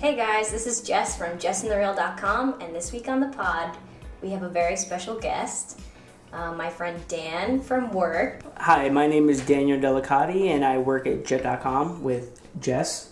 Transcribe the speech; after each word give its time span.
Hey 0.00 0.14
guys, 0.14 0.52
this 0.52 0.68
is 0.68 0.80
Jess 0.80 1.18
from 1.18 1.38
jessinthereal.com, 1.38 2.60
and 2.60 2.72
this 2.72 2.92
week 2.92 3.08
on 3.08 3.18
the 3.18 3.26
pod, 3.26 3.76
we 4.22 4.30
have 4.30 4.44
a 4.44 4.48
very 4.48 4.76
special 4.76 5.18
guest, 5.18 5.80
uh, 6.32 6.52
my 6.52 6.70
friend 6.70 7.02
Dan 7.08 7.60
from 7.60 7.90
work. 7.90 8.42
Hi, 8.58 8.88
my 8.90 9.08
name 9.08 9.28
is 9.28 9.44
Daniel 9.44 9.76
Delicati, 9.76 10.50
and 10.50 10.64
I 10.64 10.78
work 10.78 11.08
at 11.08 11.24
Jet.com 11.24 12.04
with 12.04 12.40
Jess. 12.60 13.10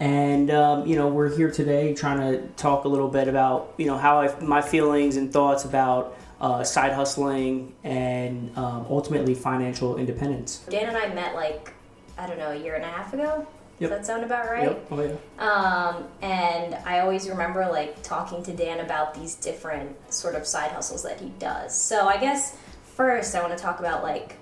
And 0.00 0.50
um, 0.50 0.86
you 0.86 0.96
know, 0.96 1.08
we're 1.08 1.34
here 1.34 1.50
today 1.50 1.94
trying 1.94 2.18
to 2.18 2.46
talk 2.58 2.84
a 2.84 2.88
little 2.88 3.08
bit 3.08 3.26
about 3.26 3.72
you 3.78 3.86
know 3.86 3.96
how 3.96 4.20
I, 4.20 4.38
my 4.40 4.60
feelings 4.60 5.16
and 5.16 5.32
thoughts 5.32 5.64
about 5.64 6.14
uh, 6.42 6.62
side 6.62 6.92
hustling 6.92 7.74
and 7.84 8.54
um, 8.58 8.84
ultimately 8.90 9.34
financial 9.34 9.96
independence. 9.96 10.58
Dan 10.68 10.90
and 10.90 10.96
I 10.98 11.08
met 11.14 11.34
like, 11.34 11.72
I 12.18 12.26
don't 12.26 12.38
know, 12.38 12.50
a 12.50 12.56
year 12.56 12.74
and 12.74 12.84
a 12.84 12.88
half 12.88 13.14
ago. 13.14 13.46
Yep. 13.78 13.90
Does 13.90 13.98
that 13.98 14.06
sound 14.06 14.24
about 14.24 14.50
right? 14.50 14.64
Yep. 14.64 14.86
Oh, 14.90 15.02
yeah. 15.02 15.44
Um, 15.44 16.04
and 16.20 16.74
I 16.84 17.00
always 17.00 17.28
remember 17.28 17.66
like 17.66 18.02
talking 18.02 18.42
to 18.42 18.52
Dan 18.52 18.80
about 18.80 19.14
these 19.14 19.36
different 19.36 20.12
sort 20.12 20.34
of 20.34 20.46
side 20.46 20.72
hustles 20.72 21.04
that 21.04 21.20
he 21.20 21.28
does. 21.38 21.80
So 21.80 22.08
I 22.08 22.18
guess 22.18 22.56
first 22.96 23.34
I 23.36 23.40
want 23.40 23.56
to 23.56 23.62
talk 23.62 23.78
about 23.78 24.02
like 24.02 24.36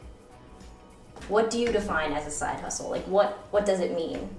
what 1.29 1.51
do 1.51 1.59
you 1.59 1.71
define 1.73 2.13
as 2.13 2.27
a 2.27 2.31
side 2.31 2.61
hustle? 2.61 2.91
Like 2.91 3.05
what 3.05 3.47
what 3.51 3.67
does 3.67 3.81
it 3.81 3.95
mean? 3.95 4.31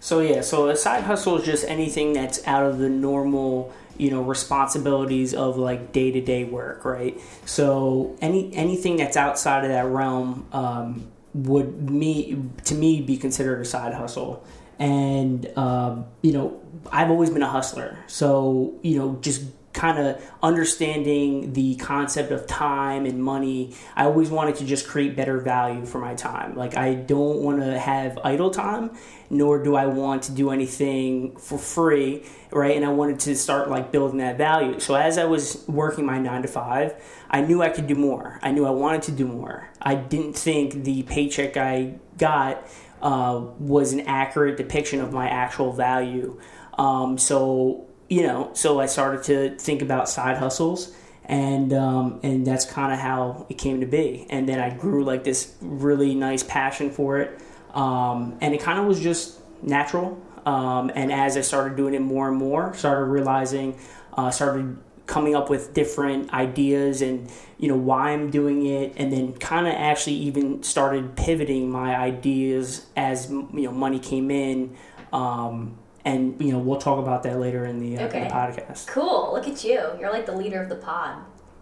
So 0.00 0.18
yeah, 0.18 0.40
so 0.40 0.68
a 0.68 0.76
side 0.76 1.04
hustle 1.04 1.38
is 1.38 1.44
just 1.44 1.64
anything 1.64 2.12
that's 2.12 2.44
out 2.44 2.66
of 2.66 2.78
the 2.78 2.88
normal, 2.88 3.72
you 3.96 4.10
know, 4.10 4.22
responsibilities 4.22 5.32
of 5.34 5.56
like 5.56 5.92
day 5.92 6.10
to 6.10 6.20
day 6.20 6.42
work, 6.42 6.84
right? 6.84 7.20
So 7.44 8.16
any 8.20 8.52
anything 8.56 8.96
that's 8.96 9.16
outside 9.16 9.62
of 9.62 9.70
that 9.70 9.86
realm 9.86 10.48
um, 10.50 11.11
would 11.34 11.90
me 11.90 12.42
to 12.64 12.74
me 12.74 13.00
be 13.00 13.16
considered 13.16 13.60
a 13.60 13.64
side 13.64 13.94
hustle. 13.94 14.44
And 14.78 15.46
um, 15.56 16.06
you 16.22 16.32
know, 16.32 16.60
I've 16.90 17.10
always 17.10 17.30
been 17.30 17.42
a 17.42 17.50
hustler, 17.50 17.98
so 18.06 18.78
you 18.82 18.98
know, 18.98 19.18
just 19.20 19.44
kind 19.72 19.98
of 19.98 20.22
understanding 20.42 21.52
the 21.54 21.74
concept 21.76 22.30
of 22.30 22.46
time 22.46 23.06
and 23.06 23.22
money 23.22 23.74
i 23.96 24.04
always 24.04 24.30
wanted 24.30 24.54
to 24.54 24.64
just 24.64 24.86
create 24.86 25.16
better 25.16 25.38
value 25.38 25.86
for 25.86 25.98
my 25.98 26.14
time. 26.14 26.54
Like 26.54 26.76
i 26.76 26.94
don't 26.94 27.38
want 27.38 27.60
to 27.60 27.78
have 27.78 28.18
idle 28.24 28.50
time 28.50 28.96
nor 29.30 29.62
do 29.62 29.74
i 29.74 29.86
want 29.86 30.24
to 30.24 30.32
do 30.32 30.50
anything 30.50 31.36
for 31.36 31.58
free 31.58 32.24
right? 32.50 32.76
And 32.76 32.84
i 32.84 32.90
wanted 32.90 33.18
to 33.20 33.34
start 33.34 33.70
like 33.70 33.90
building 33.92 34.18
that 34.18 34.36
value. 34.36 34.78
So 34.80 34.94
as 34.94 35.18
i 35.18 35.24
was 35.24 35.64
working 35.66 36.04
my 36.04 36.18
nine 36.18 36.42
to 36.42 36.48
five 36.48 36.94
i 37.30 37.40
knew 37.40 37.62
i 37.62 37.70
could 37.70 37.86
do 37.86 37.94
more. 37.94 38.38
I 38.42 38.52
knew 38.52 38.66
i 38.66 38.70
wanted 38.70 39.02
to 39.02 39.12
do 39.12 39.26
more. 39.26 39.70
I 39.80 39.94
didn't 39.94 40.34
think 40.34 40.84
the 40.84 41.02
paycheck 41.04 41.56
i 41.56 41.94
got 42.18 42.66
uh, 43.00 43.44
was 43.58 43.92
an 43.92 44.00
accurate 44.00 44.56
depiction 44.56 45.00
of 45.00 45.12
my 45.12 45.28
actual 45.28 45.72
value. 45.72 46.40
Um, 46.78 47.18
so 47.18 47.86
you 48.12 48.22
know, 48.24 48.50
so 48.52 48.78
I 48.78 48.84
started 48.84 49.22
to 49.24 49.56
think 49.56 49.80
about 49.80 50.06
side 50.06 50.36
hustles, 50.36 50.94
and 51.24 51.72
um, 51.72 52.20
and 52.22 52.46
that's 52.46 52.66
kind 52.66 52.92
of 52.92 52.98
how 52.98 53.46
it 53.48 53.56
came 53.56 53.80
to 53.80 53.86
be. 53.86 54.26
And 54.28 54.46
then 54.46 54.60
I 54.60 54.68
grew 54.68 55.02
like 55.02 55.24
this 55.24 55.56
really 55.62 56.14
nice 56.14 56.42
passion 56.42 56.90
for 56.90 57.20
it, 57.20 57.40
um, 57.72 58.36
and 58.42 58.52
it 58.54 58.60
kind 58.60 58.78
of 58.78 58.84
was 58.84 59.00
just 59.00 59.40
natural. 59.62 60.20
Um, 60.44 60.92
and 60.94 61.10
as 61.10 61.38
I 61.38 61.40
started 61.40 61.74
doing 61.74 61.94
it 61.94 62.02
more 62.02 62.28
and 62.28 62.36
more, 62.36 62.74
started 62.74 63.06
realizing, 63.06 63.78
uh, 64.12 64.30
started 64.30 64.76
coming 65.06 65.34
up 65.34 65.48
with 65.48 65.72
different 65.72 66.34
ideas 66.34 67.00
and 67.00 67.30
you 67.56 67.68
know 67.68 67.76
why 67.76 68.10
I'm 68.10 68.30
doing 68.30 68.66
it, 68.66 68.92
and 68.98 69.10
then 69.10 69.32
kind 69.38 69.66
of 69.66 69.72
actually 69.72 70.16
even 70.16 70.62
started 70.62 71.16
pivoting 71.16 71.70
my 71.70 71.96
ideas 71.96 72.84
as 72.94 73.30
you 73.30 73.48
know 73.52 73.72
money 73.72 73.98
came 73.98 74.30
in. 74.30 74.76
Um, 75.14 75.78
and 76.04 76.40
you 76.40 76.52
know 76.52 76.58
we'll 76.58 76.80
talk 76.80 76.98
about 76.98 77.22
that 77.24 77.38
later 77.38 77.64
in 77.64 77.78
the, 77.80 77.96
uh, 77.96 78.00
in 78.00 78.06
Okay. 78.06 78.24
the 78.24 78.34
podcast. 78.34 78.86
Cool. 78.88 79.30
Look 79.32 79.46
at 79.48 79.62
you. 79.64 79.80
You're 80.00 80.12
like 80.12 80.26
the 80.26 80.36
leader 80.36 80.60
of 80.62 80.68
the 80.68 80.76
pod. 80.76 81.18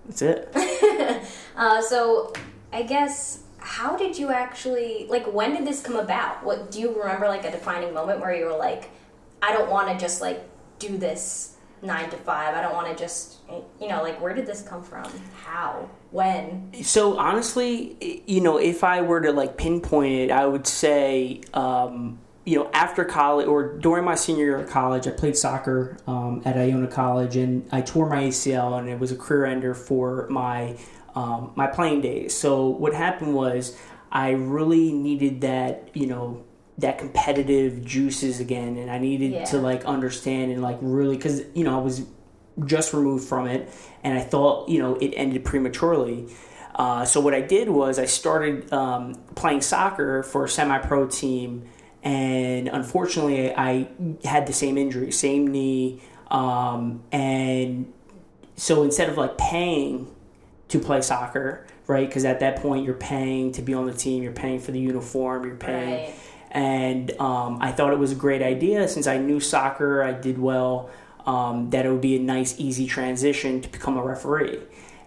That's 0.06 0.22
it. 0.22 0.54
Uh, 1.56 1.82
so 1.82 2.32
I 2.72 2.82
guess 2.82 3.42
how 3.58 3.94
did 3.96 4.18
you 4.18 4.30
actually 4.30 5.06
like 5.10 5.26
when 5.30 5.54
did 5.54 5.66
this 5.66 5.82
come 5.82 5.96
about? 5.96 6.42
What 6.42 6.70
do 6.70 6.80
you 6.80 6.98
remember 6.98 7.28
like 7.28 7.44
a 7.44 7.50
defining 7.50 7.92
moment 7.92 8.20
where 8.20 8.34
you 8.34 8.46
were 8.46 8.56
like, 8.56 8.90
I 9.42 9.52
don't 9.52 9.68
want 9.70 9.88
to 9.88 9.98
just 9.98 10.22
like 10.22 10.40
do 10.78 10.96
this 10.96 11.56
nine 11.82 12.08
to 12.10 12.16
five. 12.16 12.54
I 12.54 12.62
don't 12.62 12.72
want 12.74 12.88
to 12.88 12.94
just 12.94 13.38
you 13.80 13.88
know 13.88 14.02
like 14.02 14.20
where 14.22 14.32
did 14.34 14.46
this 14.46 14.62
come 14.62 14.82
from? 14.82 15.04
How? 15.44 15.90
When? 16.10 16.72
So 16.82 17.18
honestly, 17.18 18.22
you 18.26 18.40
know, 18.40 18.56
if 18.58 18.82
I 18.82 19.02
were 19.02 19.20
to 19.20 19.32
like 19.32 19.58
pinpoint 19.58 20.12
it, 20.14 20.30
I 20.30 20.46
would 20.46 20.66
say, 20.66 21.42
um, 21.52 22.18
you 22.44 22.56
know, 22.58 22.70
after 22.72 23.04
college 23.04 23.46
or 23.46 23.76
during 23.78 24.04
my 24.04 24.14
senior 24.14 24.44
year 24.44 24.58
of 24.58 24.70
college, 24.70 25.06
I 25.06 25.10
played 25.10 25.36
soccer 25.36 25.96
um, 26.06 26.42
at 26.44 26.56
Iona 26.56 26.88
College, 26.88 27.36
and 27.36 27.68
I 27.70 27.80
tore 27.82 28.08
my 28.08 28.24
ACL, 28.24 28.78
and 28.78 28.88
it 28.88 28.98
was 28.98 29.12
a 29.12 29.16
career 29.16 29.44
ender 29.46 29.74
for 29.74 30.26
my 30.30 30.76
um, 31.14 31.52
my 31.56 31.66
playing 31.66 32.00
days. 32.02 32.36
So 32.36 32.68
what 32.68 32.94
happened 32.94 33.34
was, 33.34 33.76
I 34.12 34.30
really 34.30 34.92
needed 34.92 35.40
that, 35.42 35.90
you 35.94 36.06
know. 36.06 36.44
That 36.78 36.96
competitive 36.96 37.84
juices 37.84 38.40
again, 38.40 38.78
and 38.78 38.90
I 38.90 38.96
needed 38.96 39.32
Yeah. 39.32 39.44
to 39.46 39.58
like 39.58 39.84
understand 39.84 40.50
and 40.50 40.62
like 40.62 40.78
really 40.80 41.14
because 41.14 41.42
you 41.52 41.62
know 41.62 41.78
I 41.78 41.82
was 41.82 42.06
just 42.64 42.94
removed 42.94 43.28
from 43.28 43.46
it, 43.48 43.68
and 44.02 44.16
I 44.16 44.22
thought 44.22 44.70
you 44.70 44.78
know 44.78 44.94
it 44.94 45.12
ended 45.14 45.44
prematurely. 45.44 46.28
Uh, 46.74 47.04
so 47.04 47.20
what 47.20 47.34
I 47.34 47.42
did 47.42 47.68
was 47.68 47.98
I 47.98 48.06
started 48.06 48.72
um, 48.72 49.14
playing 49.34 49.60
soccer 49.60 50.22
for 50.22 50.46
a 50.46 50.48
semi-pro 50.48 51.06
team, 51.08 51.64
and 52.02 52.68
unfortunately 52.68 53.54
I 53.54 53.88
had 54.24 54.46
the 54.46 54.52
same 54.52 54.78
injury, 54.78 55.10
same 55.12 55.46
knee, 55.48 56.00
um, 56.30 57.02
and 57.12 57.92
so 58.56 58.82
instead 58.82 59.08
of 59.08 59.16
like 59.16 59.36
paying 59.38 60.14
to 60.68 60.78
play 60.78 61.00
soccer, 61.02 61.66
right? 61.86 62.06
Because 62.08 62.24
at 62.24 62.40
that 62.40 62.56
point 62.56 62.84
you're 62.84 62.94
paying 62.94 63.52
to 63.52 63.62
be 63.62 63.74
on 63.74 63.86
the 63.86 63.92
team, 63.92 64.22
you're 64.22 64.32
paying 64.32 64.60
for 64.60 64.70
the 64.72 64.78
uniform, 64.80 65.44
you're 65.44 65.56
paying 65.56 66.04
Right. 66.04 66.14
and 66.52 67.10
um, 67.20 67.58
I 67.60 67.72
thought 67.72 67.92
it 67.92 67.98
was 67.98 68.12
a 68.12 68.16
great 68.16 68.42
idea 68.42 68.86
since 68.88 69.06
I 69.06 69.18
knew 69.18 69.40
soccer, 69.40 70.02
I 70.02 70.12
did 70.12 70.38
well, 70.38 70.90
um, 71.26 71.70
that 71.70 71.84
it 71.86 71.90
would 71.90 72.00
be 72.00 72.16
a 72.16 72.20
nice, 72.20 72.54
easy 72.58 72.86
transition 72.86 73.60
to 73.60 73.68
become 73.68 73.96
a 73.98 74.02
referee. 74.02 74.58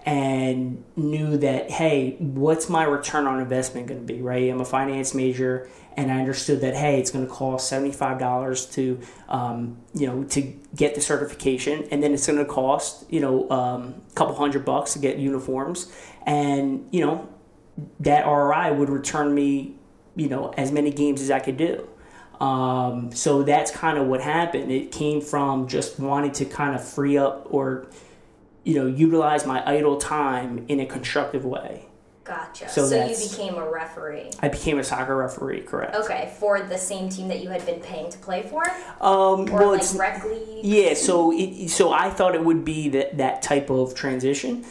And 0.06 0.84
knew 0.98 1.38
that, 1.38 1.72
hey, 1.72 2.18
what's 2.20 2.70
my 2.70 2.84
return 2.84 3.26
on 3.26 3.40
investment 3.40 3.88
going 3.88 4.06
to 4.06 4.14
be, 4.14 4.22
right? 4.22 4.52
I'm 4.52 4.60
a 4.60 4.66
finance 4.66 5.14
major, 5.14 5.70
and 5.96 6.12
I 6.12 6.20
understood 6.20 6.60
that, 6.60 6.76
hey, 6.76 7.00
it's 7.00 7.10
going 7.10 7.26
to 7.26 7.32
cost 7.32 7.72
$75 7.72 8.74
to, 8.74 9.00
um, 9.30 9.78
you 9.94 10.08
know, 10.08 10.24
to 10.26 10.42
get 10.76 10.96
the 10.96 11.02
certification, 11.02 11.88
and 11.90 12.04
then 12.04 12.14
it's 12.14 12.28
going 12.28 12.38
to 12.38 12.46
cost, 12.46 13.06
you 13.10 13.22
know, 13.22 13.50
um, 13.50 14.02
a 14.12 14.14
couple 14.14 14.36
hundred 14.36 14.66
bucks 14.66 14.92
to 14.94 15.00
get 15.00 15.20
uniforms. 15.20 15.90
And, 16.26 16.88
you 16.92 17.06
know, 17.06 17.30
that 18.02 18.26
ROI 18.26 18.74
would 18.74 18.90
return 18.90 19.34
me, 19.34 19.76
you 20.16 20.28
know, 20.28 20.54
as 20.58 20.72
many 20.72 20.92
games 20.92 21.22
as 21.22 21.32
I 21.32 21.40
could 21.40 21.58
do. 21.58 21.88
Um, 22.40 23.12
so 23.14 23.44
that's 23.44 23.72
kind 23.72 23.98
of 23.98 24.08
what 24.08 24.20
happened. 24.22 24.72
It 24.72 24.92
came 24.92 25.22
from 25.22 25.68
just 25.68 26.00
wanting 26.00 26.32
to 26.34 26.46
kind 26.46 26.76
of 26.76 26.86
free 26.86 27.18
up 27.18 27.48
or, 27.50 27.88
you 28.64 28.76
know, 28.76 28.86
utilize 28.86 29.46
my 29.46 29.68
idle 29.70 29.98
time 29.98 30.66
in 30.68 30.80
a 30.80 30.86
constructive 30.86 31.46
way. 31.46 31.86
Gotcha. 32.24 32.70
So 32.70 32.86
So, 32.88 33.06
you 33.06 33.18
became 33.30 33.56
a 33.56 33.70
referee. 33.70 34.30
I 34.42 34.48
became 34.48 34.80
a 34.80 34.84
soccer 34.84 35.18
referee, 35.18 35.62
correct? 35.62 35.94
Okay, 35.96 36.34
for 36.40 36.62
the 36.62 36.78
same 36.78 37.10
team 37.10 37.28
that 37.28 37.44
you 37.44 37.50
had 37.50 37.66
been 37.66 37.82
paying 37.82 38.10
to 38.12 38.18
play 38.20 38.44
for, 38.44 38.64
Um, 39.02 39.50
or 39.52 39.60
well, 39.60 39.72
like 39.72 39.82
it's 39.82 39.94
rec 39.96 40.24
league. 40.24 40.64
Yeah, 40.64 40.94
so 40.94 41.34
it, 41.34 41.70
so 41.70 41.92
I 41.92 42.10
thought 42.10 42.34
it 42.34 42.44
would 42.44 42.64
be 42.64 42.88
that 42.90 43.18
that 43.18 43.42
type 43.42 43.70
of 43.70 43.94
transition. 43.94 44.64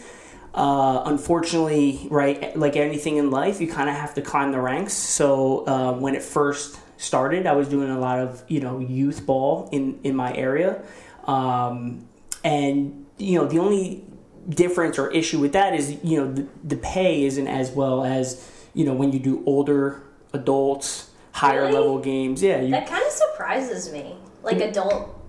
Uh, 0.54 1.02
unfortunately, 1.04 2.06
right, 2.10 2.56
like 2.56 2.76
anything 2.76 3.16
in 3.16 3.30
life, 3.30 3.60
you 3.60 3.68
kind 3.68 3.88
of 3.90 3.96
have 3.96 4.14
to 4.14 4.22
climb 4.22 4.52
the 4.52 4.60
ranks. 4.60 4.94
So 4.94 5.66
uh, 5.66 5.92
when 5.92 6.14
it 6.14 6.22
first 6.22 6.78
started, 6.96 7.46
I 7.46 7.52
was 7.52 7.68
doing 7.68 7.90
a 7.90 7.98
lot 7.98 8.18
of 8.18 8.42
you 8.48 8.60
know 8.60 8.78
youth 8.78 9.26
ball 9.26 9.68
in 9.72 9.98
in 10.04 10.16
my 10.16 10.34
area, 10.34 10.82
um, 11.26 12.06
and 12.44 13.01
you 13.18 13.38
know 13.38 13.46
the 13.46 13.58
only 13.58 14.04
difference 14.48 14.98
or 14.98 15.10
issue 15.10 15.38
with 15.38 15.52
that 15.52 15.74
is 15.74 15.96
you 16.02 16.18
know 16.18 16.32
the, 16.32 16.46
the 16.64 16.76
pay 16.76 17.24
isn't 17.24 17.46
as 17.46 17.70
well 17.70 18.04
as 18.04 18.50
you 18.74 18.84
know 18.84 18.92
when 18.94 19.12
you 19.12 19.18
do 19.18 19.42
older 19.46 20.02
adults, 20.32 21.10
higher 21.32 21.62
Really? 21.62 21.72
level 21.72 21.98
games. 21.98 22.42
Yeah, 22.42 22.60
you, 22.60 22.70
That 22.70 22.86
kind 22.86 23.04
of 23.04 23.12
surprises 23.12 23.92
me. 23.92 24.16
Like 24.42 24.58
mm. 24.58 24.70
adult, 24.70 25.21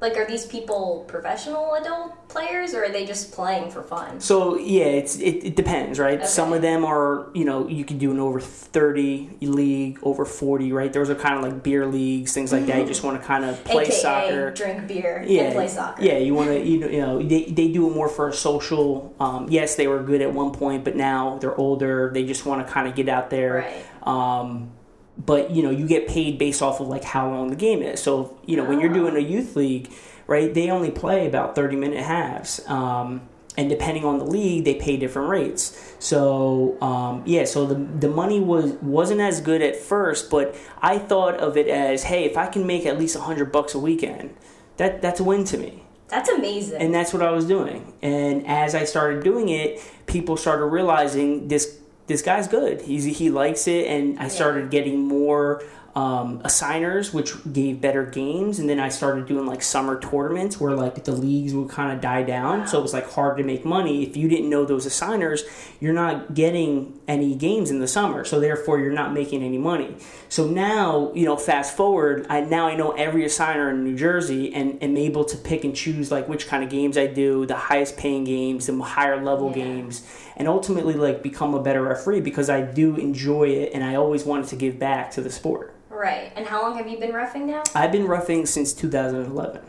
like 0.00 0.16
are 0.16 0.26
these 0.26 0.44
people 0.44 1.04
professional 1.08 1.74
adult 1.74 2.28
players, 2.28 2.74
or 2.74 2.84
are 2.84 2.88
they 2.90 3.06
just 3.06 3.32
playing 3.32 3.70
for 3.70 3.82
fun? 3.82 4.20
So 4.20 4.58
yeah, 4.58 4.84
it's 4.84 5.16
it, 5.16 5.44
it 5.44 5.56
depends, 5.56 5.98
right? 5.98 6.18
Okay. 6.18 6.26
Some 6.26 6.52
of 6.52 6.62
them 6.62 6.84
are 6.84 7.28
you 7.34 7.44
know 7.44 7.68
you 7.68 7.84
can 7.84 7.96
do 7.98 8.10
an 8.10 8.18
over 8.18 8.40
thirty 8.40 9.30
league, 9.40 9.98
over 10.02 10.24
forty, 10.24 10.72
right? 10.72 10.92
Those 10.92 11.08
are 11.10 11.14
kind 11.14 11.36
of 11.36 11.42
like 11.42 11.62
beer 11.62 11.86
leagues, 11.86 12.32
things 12.34 12.52
like 12.52 12.66
that. 12.66 12.80
You 12.80 12.86
just 12.86 13.02
want 13.04 13.20
to 13.20 13.26
kind 13.26 13.44
of 13.44 13.62
play 13.64 13.84
AKA 13.84 13.94
soccer. 13.94 14.50
drink 14.50 14.86
beer 14.88 15.24
Yeah, 15.26 15.42
and 15.44 15.54
play 15.54 15.68
soccer. 15.68 16.02
yeah. 16.04 16.18
You 16.18 16.34
want 16.34 16.48
to, 16.50 16.60
you 16.62 16.80
know, 16.80 16.88
you 16.88 17.00
know, 17.00 17.22
they, 17.22 17.44
they 17.44 17.68
do 17.68 17.88
it 17.88 17.94
more 17.94 18.08
for 18.08 18.28
a 18.28 18.32
social. 18.32 19.14
Um, 19.20 19.46
yes, 19.48 19.76
they 19.76 19.86
were 19.86 20.02
good 20.02 20.20
at 20.20 20.32
one 20.32 20.52
point, 20.52 20.84
but 20.84 20.96
now 20.96 21.38
they're 21.38 21.56
older. 21.58 22.10
They 22.12 22.24
just 22.24 22.44
want 22.44 22.66
to 22.66 22.70
kind 22.72 22.88
of 22.88 22.94
get 22.94 23.08
out 23.08 23.30
there. 23.30 23.54
Right. 23.54 24.06
Um, 24.06 24.72
but 25.16 25.50
you 25.50 25.62
know 25.62 25.70
you 25.70 25.86
get 25.86 26.08
paid 26.08 26.38
based 26.38 26.62
off 26.62 26.80
of 26.80 26.88
like 26.88 27.04
how 27.04 27.28
long 27.30 27.48
the 27.48 27.56
game 27.56 27.82
is. 27.82 28.02
So 28.02 28.38
you 28.46 28.56
know 28.56 28.64
when 28.64 28.80
you're 28.80 28.92
doing 28.92 29.16
a 29.16 29.20
youth 29.20 29.56
league, 29.56 29.92
right? 30.26 30.52
They 30.52 30.70
only 30.70 30.90
play 30.90 31.26
about 31.26 31.54
thirty 31.54 31.76
minute 31.76 32.02
halves. 32.04 32.60
Um, 32.68 33.28
and 33.56 33.68
depending 33.68 34.04
on 34.04 34.18
the 34.18 34.24
league, 34.24 34.64
they 34.64 34.74
pay 34.74 34.96
different 34.96 35.28
rates. 35.28 35.94
So 36.00 36.80
um, 36.82 37.22
yeah, 37.24 37.44
so 37.44 37.66
the 37.66 37.74
the 37.74 38.08
money 38.08 38.40
was 38.40 38.72
wasn't 38.82 39.20
as 39.20 39.40
good 39.40 39.62
at 39.62 39.76
first, 39.76 40.30
but 40.30 40.56
I 40.82 40.98
thought 40.98 41.36
of 41.36 41.56
it 41.56 41.68
as, 41.68 42.02
hey, 42.04 42.24
if 42.24 42.36
I 42.36 42.46
can 42.46 42.66
make 42.66 42.84
at 42.84 42.98
least 42.98 43.16
hundred 43.16 43.52
bucks 43.52 43.74
a 43.74 43.78
weekend, 43.78 44.34
that 44.76 45.00
that's 45.02 45.20
a 45.20 45.24
win 45.24 45.44
to 45.44 45.58
me. 45.58 45.84
That's 46.08 46.28
amazing. 46.28 46.80
And 46.80 46.94
that's 46.94 47.12
what 47.12 47.22
I 47.22 47.30
was 47.30 47.46
doing. 47.46 47.92
And 48.02 48.46
as 48.46 48.74
I 48.74 48.84
started 48.84 49.24
doing 49.24 49.48
it, 49.48 49.80
people 50.06 50.36
started 50.36 50.66
realizing 50.66 51.48
this 51.48 51.78
this 52.06 52.22
guy's 52.22 52.48
good. 52.48 52.82
He's 52.82 53.04
he 53.04 53.30
likes 53.30 53.66
it, 53.66 53.86
and 53.86 54.18
I 54.18 54.28
started 54.28 54.70
getting 54.70 55.06
more 55.06 55.62
um, 55.94 56.40
assigners, 56.44 57.14
which 57.14 57.34
gave 57.52 57.80
better 57.80 58.04
games. 58.04 58.58
And 58.58 58.68
then 58.68 58.80
I 58.80 58.88
started 58.88 59.26
doing 59.26 59.46
like 59.46 59.62
summer 59.62 60.00
tournaments 60.00 60.58
where 60.60 60.72
like 60.72 61.04
the 61.04 61.12
leagues 61.12 61.54
would 61.54 61.68
kind 61.68 61.92
of 61.92 62.00
die 62.00 62.24
down. 62.24 62.60
Wow. 62.60 62.66
So 62.66 62.78
it 62.80 62.82
was 62.82 62.92
like 62.92 63.08
hard 63.10 63.36
to 63.38 63.44
make 63.44 63.64
money. 63.64 64.02
If 64.02 64.16
you 64.16 64.28
didn't 64.28 64.50
know 64.50 64.64
those 64.64 64.86
assigners, 64.86 65.44
you're 65.80 65.92
not 65.92 66.34
getting 66.34 66.98
any 67.06 67.36
games 67.36 67.70
in 67.70 67.78
the 67.78 67.86
summer. 67.86 68.24
So 68.24 68.40
therefore, 68.40 68.80
you're 68.80 68.92
not 68.92 69.12
making 69.12 69.42
any 69.44 69.58
money. 69.58 69.94
So 70.28 70.48
now, 70.48 71.12
you 71.14 71.24
know, 71.24 71.36
fast 71.36 71.76
forward, 71.76 72.26
I 72.28 72.40
now 72.40 72.66
I 72.66 72.74
know 72.74 72.90
every 72.92 73.22
assigner 73.24 73.70
in 73.70 73.84
New 73.84 73.96
Jersey 73.96 74.52
and 74.52 74.82
am 74.82 74.96
able 74.96 75.24
to 75.26 75.36
pick 75.36 75.62
and 75.62 75.76
choose 75.76 76.10
like 76.10 76.28
which 76.28 76.48
kind 76.48 76.64
of 76.64 76.70
games 76.70 76.98
I 76.98 77.06
do, 77.06 77.46
the 77.46 77.56
highest 77.56 77.96
paying 77.96 78.24
games, 78.24 78.66
the 78.66 78.76
higher 78.82 79.22
level 79.22 79.50
yeah. 79.50 79.64
games, 79.64 80.02
and 80.36 80.48
ultimately 80.48 80.94
like 80.94 81.22
become 81.22 81.54
a 81.54 81.62
better 81.62 81.82
referee 81.82 82.20
because 82.20 82.50
I 82.50 82.62
do 82.62 82.96
enjoy 82.96 83.48
it 83.48 83.72
and 83.72 83.84
I 83.84 83.94
always 83.94 84.24
wanted 84.24 84.48
to 84.48 84.56
give 84.56 84.78
back 84.78 85.10
to 85.12 85.20
the 85.20 85.30
sport. 85.30 85.74
Right. 85.88 86.32
And 86.34 86.46
how 86.46 86.62
long 86.62 86.76
have 86.76 86.88
you 86.88 86.98
been 86.98 87.12
refing 87.12 87.46
now? 87.46 87.62
I've 87.74 87.92
been 87.92 88.06
refing 88.06 88.46
since 88.48 88.72
2011. 88.72 89.60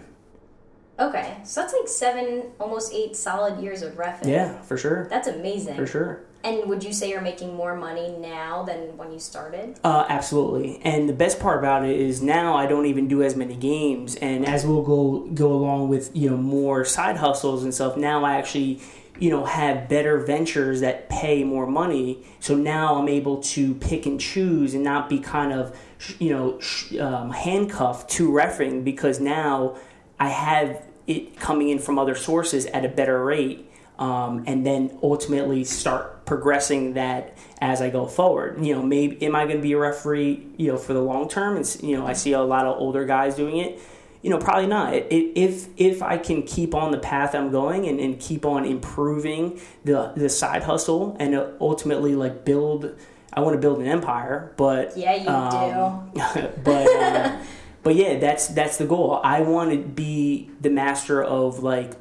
Okay, 0.97 1.37
so 1.43 1.61
that's 1.61 1.73
like 1.73 1.89
seven, 1.89 2.43
almost 2.57 2.93
eight 2.93 3.17
solid 3.17 3.61
years 3.61 3.81
of 3.81 3.95
refing. 3.95 4.27
Yeah, 4.27 4.61
for 4.61 4.77
sure. 4.77 5.07
That's 5.09 5.27
amazing. 5.27 5.75
For 5.75 5.85
sure. 5.85 6.21
And 6.43 6.69
would 6.69 6.83
you 6.83 6.93
say 6.93 7.09
you're 7.09 7.21
making 7.21 7.53
more 7.53 7.75
money 7.75 8.15
now 8.17 8.63
than 8.63 8.95
when 8.95 9.11
you 9.11 9.19
started? 9.19 9.77
Uh, 9.83 10.05
absolutely. 10.07 10.79
And 10.83 11.09
the 11.09 11.13
best 11.13 11.39
part 11.39 11.59
about 11.59 11.83
it 11.83 11.99
is 11.99 12.21
now 12.21 12.55
I 12.55 12.65
don't 12.65 12.85
even 12.85 13.07
do 13.07 13.23
as 13.23 13.35
many 13.35 13.55
games. 13.55 14.15
And 14.15 14.45
as 14.45 14.65
we'll 14.65 14.83
go 14.83 15.27
go 15.33 15.51
along 15.51 15.89
with 15.89 16.11
you 16.15 16.29
know 16.29 16.37
more 16.37 16.85
side 16.85 17.17
hustles 17.17 17.63
and 17.63 17.73
stuff, 17.73 17.97
now 17.97 18.23
I 18.23 18.37
actually 18.37 18.79
you 19.19 19.29
know 19.29 19.45
have 19.45 19.87
better 19.89 20.19
ventures 20.19 20.81
that 20.81 21.09
pay 21.09 21.43
more 21.43 21.67
money. 21.67 22.25
So 22.39 22.55
now 22.55 22.95
I'm 22.95 23.09
able 23.09 23.41
to 23.43 23.75
pick 23.75 24.05
and 24.05 24.19
choose 24.19 24.73
and 24.73 24.83
not 24.83 25.09
be 25.09 25.19
kind 25.19 25.53
of 25.53 25.75
you 26.19 26.29
know, 26.29 26.99
um, 26.99 27.31
handcuffed 27.31 28.09
to 28.11 28.29
refing 28.29 28.83
because 28.83 29.19
now 29.19 29.77
I 30.19 30.29
have 30.29 30.85
it 31.07 31.39
coming 31.39 31.69
in 31.69 31.79
from 31.79 31.99
other 31.99 32.15
sources 32.15 32.65
at 32.67 32.85
a 32.85 32.89
better 32.89 33.23
rate, 33.23 33.69
um, 33.99 34.43
and 34.47 34.65
then 34.65 34.97
ultimately 35.01 35.63
start 35.63 36.25
progressing 36.25 36.93
that 36.93 37.37
as 37.61 37.81
I 37.81 37.89
go 37.89 38.07
forward. 38.07 38.63
You 38.63 38.75
know, 38.75 38.81
maybe 38.81 39.23
am 39.25 39.35
I 39.35 39.45
going 39.45 39.57
to 39.57 39.61
be 39.61 39.73
a 39.73 39.77
referee? 39.77 40.45
You 40.57 40.73
know, 40.73 40.77
for 40.77 40.93
the 40.93 41.01
long 41.01 41.29
term, 41.29 41.57
and 41.57 41.77
you 41.81 41.97
know, 41.97 42.05
I 42.05 42.13
see 42.13 42.33
a 42.33 42.41
lot 42.41 42.65
of 42.65 42.77
older 42.77 43.05
guys 43.05 43.35
doing 43.35 43.57
it. 43.57 43.79
You 44.25 44.31
know, 44.31 44.39
probably 44.39 44.65
not. 44.65 44.95
If 44.95 45.67
if 45.77 46.01
I 46.01 46.17
can 46.17 46.41
keep 46.41 46.73
on 46.73 46.89
the 46.89 46.97
path 46.97 47.35
I'm 47.35 47.51
going 47.51 47.87
and, 47.87 47.99
and 47.99 48.19
keep 48.19 48.43
on 48.43 48.65
improving 48.65 49.61
the 49.83 50.13
the 50.15 50.29
side 50.29 50.63
hustle 50.63 51.15
and 51.19 51.35
ultimately 51.61 52.15
like 52.15 52.43
build 52.43 52.95
I 53.31 53.41
want 53.41 53.53
to 53.53 53.59
build 53.59 53.79
an 53.81 53.87
empire, 53.87 54.51
but 54.57 54.97
yeah, 54.97 55.13
you 55.13 55.29
um, 55.29 56.09
do. 56.15 56.49
but 56.63 56.87
uh, 56.87 57.37
but 57.83 57.93
yeah, 57.93 58.17
that's 58.17 58.47
that's 58.47 58.77
the 58.77 58.87
goal. 58.87 59.19
I 59.23 59.41
want 59.41 59.69
to 59.71 59.77
be 59.77 60.49
the 60.59 60.71
master 60.71 61.21
of 61.21 61.59
like 61.59 61.93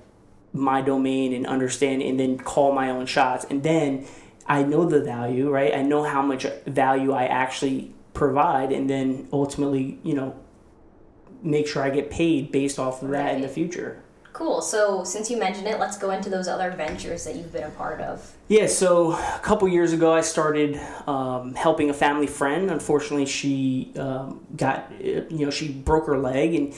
my 0.54 0.80
domain 0.80 1.34
and 1.34 1.46
understand, 1.46 2.00
and 2.00 2.18
then 2.18 2.38
call 2.38 2.72
my 2.72 2.88
own 2.88 3.04
shots, 3.04 3.44
and 3.50 3.62
then 3.62 4.06
I 4.46 4.62
know 4.62 4.86
the 4.86 5.00
value, 5.00 5.50
right? 5.50 5.74
I 5.74 5.82
know 5.82 6.04
how 6.04 6.22
much 6.22 6.46
value 6.66 7.12
I 7.12 7.26
actually 7.26 7.92
provide, 8.14 8.72
and 8.72 8.88
then 8.88 9.28
ultimately, 9.32 9.98
you 10.04 10.14
know, 10.14 10.34
make 11.44 11.66
sure 11.68 11.82
I 11.82 11.90
get 11.90 12.10
paid 12.10 12.50
based 12.50 12.78
off 12.78 13.02
of 13.02 13.10
that 13.10 13.24
right. 13.24 13.34
in 13.34 13.42
the 13.42 13.48
future. 13.48 14.02
Cool. 14.34 14.62
So, 14.62 15.04
since 15.04 15.30
you 15.30 15.36
mentioned 15.36 15.68
it, 15.68 15.78
let's 15.78 15.96
go 15.96 16.10
into 16.10 16.28
those 16.28 16.48
other 16.48 16.72
ventures 16.72 17.22
that 17.24 17.36
you've 17.36 17.52
been 17.52 17.62
a 17.62 17.70
part 17.70 18.00
of. 18.00 18.34
Yeah. 18.48 18.66
So, 18.66 19.12
a 19.12 19.40
couple 19.44 19.68
years 19.68 19.92
ago, 19.92 20.12
I 20.12 20.22
started 20.22 20.76
um, 21.06 21.54
helping 21.54 21.88
a 21.88 21.94
family 21.94 22.26
friend. 22.26 22.68
Unfortunately, 22.68 23.26
she 23.26 23.92
um, 23.96 24.44
got, 24.56 24.90
you 25.00 25.46
know, 25.46 25.50
she 25.50 25.70
broke 25.70 26.08
her 26.08 26.18
leg 26.18 26.52
and 26.56 26.74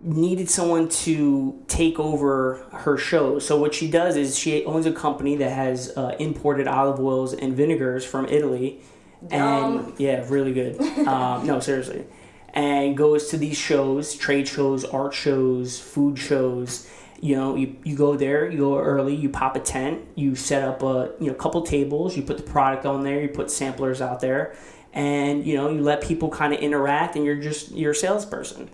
needed 0.00 0.48
someone 0.48 0.88
to 0.88 1.62
take 1.68 2.00
over 2.00 2.64
her 2.72 2.96
show. 2.96 3.38
So, 3.38 3.60
what 3.60 3.74
she 3.74 3.90
does 3.90 4.16
is 4.16 4.38
she 4.38 4.64
owns 4.64 4.86
a 4.86 4.92
company 4.92 5.36
that 5.36 5.52
has 5.52 5.92
uh, 5.94 6.16
imported 6.18 6.66
olive 6.66 6.98
oils 7.00 7.34
and 7.34 7.54
vinegars 7.54 8.02
from 8.02 8.24
Italy. 8.28 8.80
Dumb. 9.28 9.78
And 9.78 10.00
yeah, 10.00 10.24
really 10.26 10.54
good. 10.54 10.80
um, 11.06 11.46
no, 11.46 11.60
seriously 11.60 12.06
and 12.52 12.96
goes 12.96 13.28
to 13.28 13.36
these 13.36 13.56
shows, 13.56 14.14
trade 14.14 14.46
shows, 14.46 14.84
art 14.84 15.14
shows, 15.14 15.78
food 15.78 16.18
shows. 16.18 16.88
You 17.20 17.36
know, 17.36 17.54
you, 17.54 17.76
you 17.84 17.96
go 17.96 18.16
there, 18.16 18.50
you 18.50 18.58
go 18.58 18.78
early, 18.78 19.14
you 19.14 19.28
pop 19.28 19.54
a 19.54 19.60
tent, 19.60 20.02
you 20.16 20.34
set 20.34 20.62
up 20.62 20.82
a 20.82 21.12
you 21.20 21.28
know 21.28 21.34
couple 21.34 21.62
tables, 21.62 22.16
you 22.16 22.22
put 22.22 22.36
the 22.36 22.42
product 22.42 22.84
on 22.84 23.04
there, 23.04 23.22
you 23.22 23.28
put 23.28 23.50
samplers 23.50 24.00
out 24.00 24.20
there, 24.20 24.56
and 24.92 25.46
you 25.46 25.56
know 25.56 25.70
you 25.70 25.82
let 25.82 26.02
people 26.02 26.28
kind 26.28 26.52
of 26.52 26.60
interact, 26.60 27.14
and 27.16 27.24
you're 27.24 27.36
just 27.36 27.70
you're 27.70 27.94
salesperson. 27.94 28.68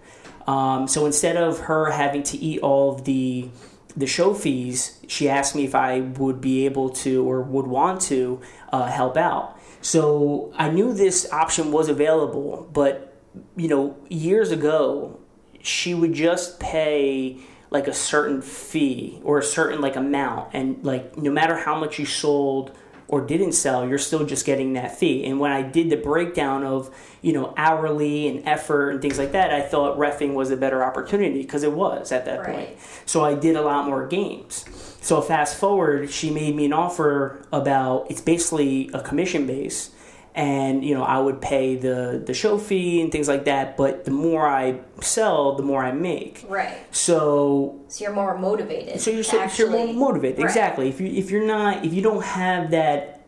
Um, 0.47 0.89
so 0.89 1.05
instead 1.05 1.37
of 1.37 1.61
her 1.61 1.91
having 1.91 2.23
to 2.25 2.39
eat 2.39 2.61
all 2.61 2.95
of 2.95 3.05
the 3.05 3.51
the 3.97 4.07
show 4.07 4.33
fees, 4.33 4.99
she 5.09 5.29
asked 5.29 5.55
me 5.55 5.65
if 5.65 5.75
I 5.75 6.01
would 6.01 6.41
be 6.41 6.65
able 6.65 6.91
to 6.91 7.29
or 7.29 7.43
would 7.43 7.67
want 7.67 8.01
to 8.03 8.41
uh, 8.73 8.87
help 8.87 9.17
out. 9.17 9.59
So 9.81 10.53
I 10.57 10.71
knew 10.71 10.93
this 10.93 11.31
option 11.33 11.73
was 11.73 11.89
available, 11.89 12.69
but 12.73 13.08
you 13.57 13.69
know, 13.69 13.97
years 14.09 14.51
ago, 14.51 15.19
she 15.63 15.95
would 15.95 16.13
just 16.13 16.61
pay 16.61 17.39
like 17.71 17.87
a 17.87 17.95
certain 17.95 18.41
fee 18.41 19.21
or 19.23 19.39
a 19.39 19.43
certain 19.43 19.81
like 19.81 19.97
amount. 19.97 20.55
And 20.55 20.83
like 20.85 21.17
no 21.17 21.31
matter 21.31 21.57
how 21.57 21.79
much 21.79 21.99
you 21.99 22.07
sold 22.07 22.73
or 23.09 23.23
didn't 23.23 23.53
sell 23.53 23.89
you're 23.89 23.99
still 23.99 24.25
just 24.25 24.45
getting 24.47 24.75
that 24.75 24.97
fee. 24.97 25.25
And 25.25 25.41
when 25.41 25.51
i 25.51 25.63
did 25.63 25.91
the 25.91 25.97
breakdown 25.97 26.63
of 26.63 26.95
you 27.23 27.33
know 27.33 27.53
hourly 27.57 28.29
and 28.29 28.47
effort 28.47 28.91
and 28.91 29.03
things 29.03 29.19
like 29.19 29.33
that 29.33 29.51
i 29.51 29.61
thought 29.61 29.99
refing 29.99 30.35
was 30.35 30.51
a 30.51 30.57
better 30.57 30.85
opportunity 30.85 31.43
because 31.43 31.65
it 31.65 31.73
was 31.73 32.13
at 32.13 32.25
that 32.27 32.41
right. 32.41 32.55
point 32.55 32.79
so 33.07 33.25
i 33.25 33.35
did 33.35 33.57
a 33.57 33.63
lot 33.63 33.87
more 33.87 34.07
games. 34.07 34.65
So 35.01 35.23
fast 35.23 35.57
forward 35.57 36.11
she 36.11 36.31
made 36.31 36.55
me 36.55 36.67
an 36.67 36.73
offer 36.73 37.45
about 37.51 38.11
it's 38.11 38.21
basically 38.21 38.91
a 38.93 39.01
commission 39.01 39.47
base 39.47 39.91
and 40.39 40.85
you 40.85 40.95
know 40.95 41.03
I 41.03 41.19
would 41.19 41.43
pay 41.43 41.75
the 41.75 42.23
the 42.25 42.33
show 42.33 42.59
fee 42.59 43.03
and 43.03 43.11
things 43.11 43.27
like 43.27 43.45
that. 43.47 43.77
But 43.77 44.05
the 44.05 44.13
more 44.13 44.47
I 44.47 44.79
sell, 45.01 45.57
the 45.57 45.65
more 45.65 45.85
I 45.85 45.91
make. 45.91 46.45
Right. 46.49 46.79
So. 46.95 47.85
So 47.89 48.05
you're 48.05 48.15
more 48.15 48.39
motivated. 48.39 49.01
So 49.01 49.11
you're 49.11 49.25
so 49.25 49.45
you're 49.57 49.71
more 49.71 49.93
motivated. 49.93 50.39
Right. 50.39 50.47
Exactly. 50.47 50.89
If 50.89 51.01
you 51.01 51.09
if 51.09 51.33
you're 51.33 51.47
not 51.47 51.85
if 51.85 51.93
you 51.93 52.03
don't 52.03 52.23
have 52.23 52.71
that 52.71 53.27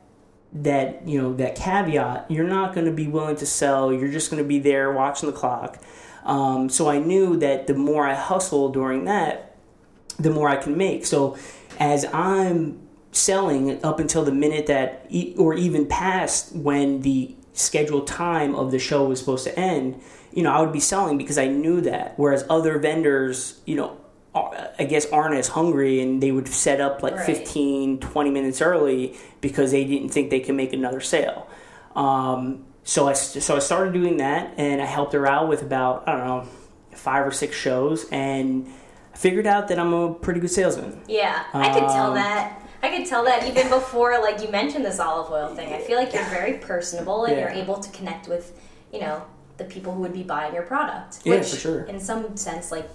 that 0.52 1.06
you 1.06 1.20
know 1.20 1.34
that 1.34 1.56
caveat, 1.56 2.30
you're 2.30 2.46
not 2.46 2.74
going 2.74 2.86
to 2.86 2.92
be 2.92 3.08
willing 3.08 3.36
to 3.36 3.46
sell. 3.46 3.92
You're 3.92 4.12
just 4.12 4.30
going 4.30 4.42
to 4.42 4.48
be 4.48 4.60
there 4.60 4.92
watching 4.92 5.28
the 5.28 5.36
clock. 5.36 5.82
Um, 6.24 6.68
so 6.68 6.88
I 6.88 7.00
knew 7.00 7.36
that 7.38 7.66
the 7.66 7.74
more 7.74 8.06
I 8.06 8.14
hustle 8.14 8.68
during 8.68 9.06
that, 9.06 9.56
the 10.16 10.30
more 10.30 10.48
I 10.48 10.56
can 10.56 10.76
make. 10.76 11.06
So 11.06 11.36
as 11.80 12.04
I'm 12.12 12.86
selling 13.12 13.82
up 13.84 13.98
until 13.98 14.24
the 14.24 14.32
minute 14.32 14.66
that, 14.66 15.06
or 15.36 15.54
even 15.54 15.86
past 15.86 16.54
when 16.54 17.02
the 17.02 17.34
scheduled 17.52 18.06
time 18.06 18.54
of 18.54 18.70
the 18.70 18.78
show 18.78 19.04
was 19.04 19.18
supposed 19.18 19.44
to 19.44 19.58
end, 19.58 20.00
you 20.32 20.42
know, 20.42 20.52
I 20.52 20.60
would 20.60 20.72
be 20.72 20.80
selling 20.80 21.18
because 21.18 21.38
I 21.38 21.46
knew 21.46 21.80
that. 21.82 22.14
Whereas 22.16 22.44
other 22.48 22.78
vendors, 22.78 23.60
you 23.64 23.76
know, 23.76 23.96
I 24.32 24.84
guess 24.88 25.10
aren't 25.10 25.34
as 25.34 25.48
hungry 25.48 26.00
and 26.00 26.22
they 26.22 26.30
would 26.30 26.46
set 26.46 26.80
up 26.80 27.02
like 27.02 27.16
right. 27.16 27.26
15, 27.26 27.98
20 27.98 28.30
minutes 28.30 28.60
early 28.60 29.16
because 29.40 29.72
they 29.72 29.84
didn't 29.84 30.10
think 30.10 30.30
they 30.30 30.40
could 30.40 30.54
make 30.54 30.72
another 30.72 31.00
sale. 31.00 31.48
Um, 31.96 32.64
so 32.84 33.08
I, 33.08 33.14
so 33.14 33.56
I 33.56 33.58
started 33.58 33.92
doing 33.92 34.18
that 34.18 34.54
and 34.56 34.80
I 34.80 34.86
helped 34.86 35.14
her 35.14 35.26
out 35.26 35.48
with 35.48 35.62
about, 35.62 36.08
I 36.08 36.16
don't 36.16 36.26
know, 36.26 36.48
five 36.92 37.26
or 37.26 37.32
six 37.32 37.56
shows 37.56 38.08
and 38.10 38.68
I 39.12 39.16
figured 39.16 39.48
out 39.48 39.66
that 39.68 39.80
I'm 39.80 39.92
a 39.92 40.14
pretty 40.14 40.38
good 40.38 40.50
salesman. 40.50 41.00
Yeah, 41.08 41.44
I 41.52 41.72
could 41.72 41.88
tell 41.88 42.08
um, 42.08 42.14
that. 42.14 42.59
I 42.82 42.96
could 42.96 43.06
tell 43.06 43.24
that 43.24 43.46
even 43.46 43.68
before, 43.68 44.20
like 44.20 44.42
you 44.42 44.48
mentioned 44.48 44.84
this 44.84 44.98
olive 44.98 45.30
oil 45.30 45.54
thing. 45.54 45.72
I 45.72 45.78
feel 45.78 45.98
like 45.98 46.14
you're 46.14 46.24
very 46.24 46.54
personable 46.58 47.24
and 47.24 47.36
yeah. 47.36 47.42
you're 47.42 47.62
able 47.62 47.78
to 47.78 47.90
connect 47.90 48.28
with, 48.28 48.58
you 48.92 49.00
know, 49.00 49.22
the 49.58 49.64
people 49.64 49.92
who 49.92 50.00
would 50.00 50.14
be 50.14 50.22
buying 50.22 50.54
your 50.54 50.62
product. 50.62 51.20
Yeah, 51.24 51.36
which, 51.36 51.50
for 51.50 51.56
sure. 51.56 51.82
In 51.84 52.00
some 52.00 52.36
sense, 52.36 52.72
like 52.72 52.88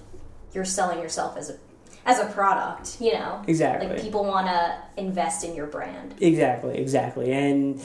you're 0.53 0.65
selling 0.65 0.99
yourself 0.99 1.37
as 1.37 1.51
a 1.51 1.57
as 2.05 2.19
a 2.19 2.25
product. 2.25 2.97
You 2.99 3.13
know, 3.13 3.43
exactly. 3.47 3.89
Like 3.89 4.01
people 4.01 4.25
want 4.25 4.47
to 4.47 4.77
invest 4.97 5.43
in 5.43 5.55
your 5.55 5.67
brand. 5.67 6.15
Exactly, 6.19 6.77
exactly, 6.77 7.31
and 7.31 7.81